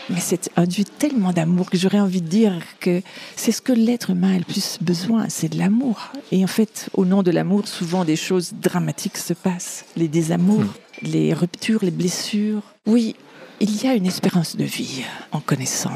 Mais 0.10 0.22
c'est 0.22 0.50
un 0.56 0.66
Dieu 0.66 0.86
tellement 0.86 1.34
d'amour 1.34 1.70
que 1.70 1.78
j'aurais 1.78 2.00
envie 2.00 2.22
de 2.22 2.30
dire 2.30 2.54
que 2.80 3.02
c'est 3.36 3.52
ce 3.52 3.62
que 3.62 3.74
l'être 3.74 4.12
humain 4.12 4.36
a 4.36 4.38
le 4.38 4.46
plus 4.46 4.78
besoin, 4.80 5.28
c'est 5.28 5.50
de 5.50 5.58
l'amour. 5.58 6.12
Et 6.32 6.44
en 6.46 6.48
fait, 6.48 6.90
au 6.94 7.04
nom 7.04 7.24
de 7.24 7.32
l'amour, 7.32 7.68
souvent 7.68 8.06
des 8.06 8.16
choses 8.16 8.54
dramatiques 8.54 9.18
se 9.18 9.34
passent. 9.34 9.84
Les 9.98 10.08
désamours, 10.08 10.62
hmm. 10.62 11.08
les 11.08 11.34
ruptures, 11.34 11.80
les 11.84 11.92
blessures. 11.92 12.62
Oui, 12.86 13.16
il 13.60 13.84
y 13.84 13.88
a 13.88 13.96
une 13.96 14.06
espérance 14.06 14.56
de 14.56 14.64
vie 14.64 15.04
en 15.34 15.42
connaissant 15.42 15.92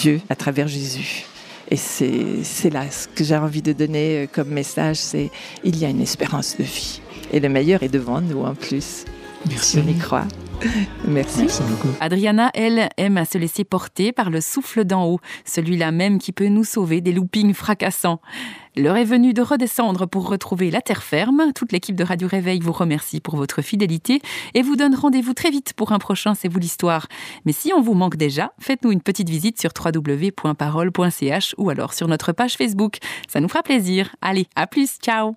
Dieu 0.00 0.20
à 0.28 0.34
travers 0.34 0.66
Jésus. 0.66 1.24
Et 1.70 1.76
c'est 1.76 2.70
là 2.70 2.90
ce 2.90 3.06
que 3.06 3.22
j'ai 3.22 3.36
envie 3.36 3.62
de 3.62 3.72
donner 3.72 4.28
comme 4.32 4.48
message, 4.48 4.96
c'est 4.96 5.30
il 5.62 5.78
y 5.78 5.84
a 5.84 5.88
une 5.88 6.02
espérance 6.02 6.56
de 6.58 6.64
vie. 6.64 7.00
Et 7.32 7.38
le 7.38 7.48
meilleur 7.48 7.84
est 7.84 7.88
devant 7.88 8.20
nous 8.20 8.42
en 8.42 8.54
plus. 8.56 9.04
Merci. 9.48 9.78
On 9.78 9.88
y 9.88 9.96
croit. 9.96 10.26
Merci. 11.06 11.46
beaucoup. 11.68 11.88
Adriana, 12.00 12.50
elle, 12.54 12.88
aime 12.96 13.16
à 13.16 13.24
se 13.24 13.38
laisser 13.38 13.64
porter 13.64 14.12
par 14.12 14.30
le 14.30 14.40
souffle 14.40 14.84
d'en 14.84 15.06
haut, 15.06 15.20
celui-là 15.44 15.92
même 15.92 16.18
qui 16.18 16.32
peut 16.32 16.48
nous 16.48 16.64
sauver 16.64 17.00
des 17.00 17.12
loopings 17.12 17.54
fracassants. 17.54 18.20
L'heure 18.74 18.96
est 18.96 19.04
venue 19.04 19.34
de 19.34 19.42
redescendre 19.42 20.08
pour 20.08 20.28
retrouver 20.28 20.70
la 20.70 20.80
terre 20.80 21.02
ferme. 21.02 21.52
Toute 21.54 21.72
l'équipe 21.72 21.94
de 21.94 22.04
Radio 22.04 22.26
Réveil 22.26 22.60
vous 22.60 22.72
remercie 22.72 23.20
pour 23.20 23.36
votre 23.36 23.60
fidélité 23.60 24.22
et 24.54 24.62
vous 24.62 24.76
donne 24.76 24.94
rendez-vous 24.94 25.34
très 25.34 25.50
vite 25.50 25.74
pour 25.74 25.92
un 25.92 25.98
prochain 25.98 26.34
C'est 26.34 26.48
vous 26.48 26.58
l'histoire. 26.58 27.06
Mais 27.44 27.52
si 27.52 27.72
on 27.76 27.82
vous 27.82 27.94
manque 27.94 28.16
déjà, 28.16 28.52
faites-nous 28.58 28.92
une 28.92 29.02
petite 29.02 29.28
visite 29.28 29.60
sur 29.60 29.72
www.parole.ch 29.78 31.54
ou 31.58 31.68
alors 31.68 31.92
sur 31.92 32.08
notre 32.08 32.32
page 32.32 32.54
Facebook. 32.54 32.96
Ça 33.28 33.40
nous 33.40 33.48
fera 33.48 33.62
plaisir. 33.62 34.16
Allez, 34.22 34.46
à 34.56 34.66
plus, 34.66 34.96
ciao 35.02 35.36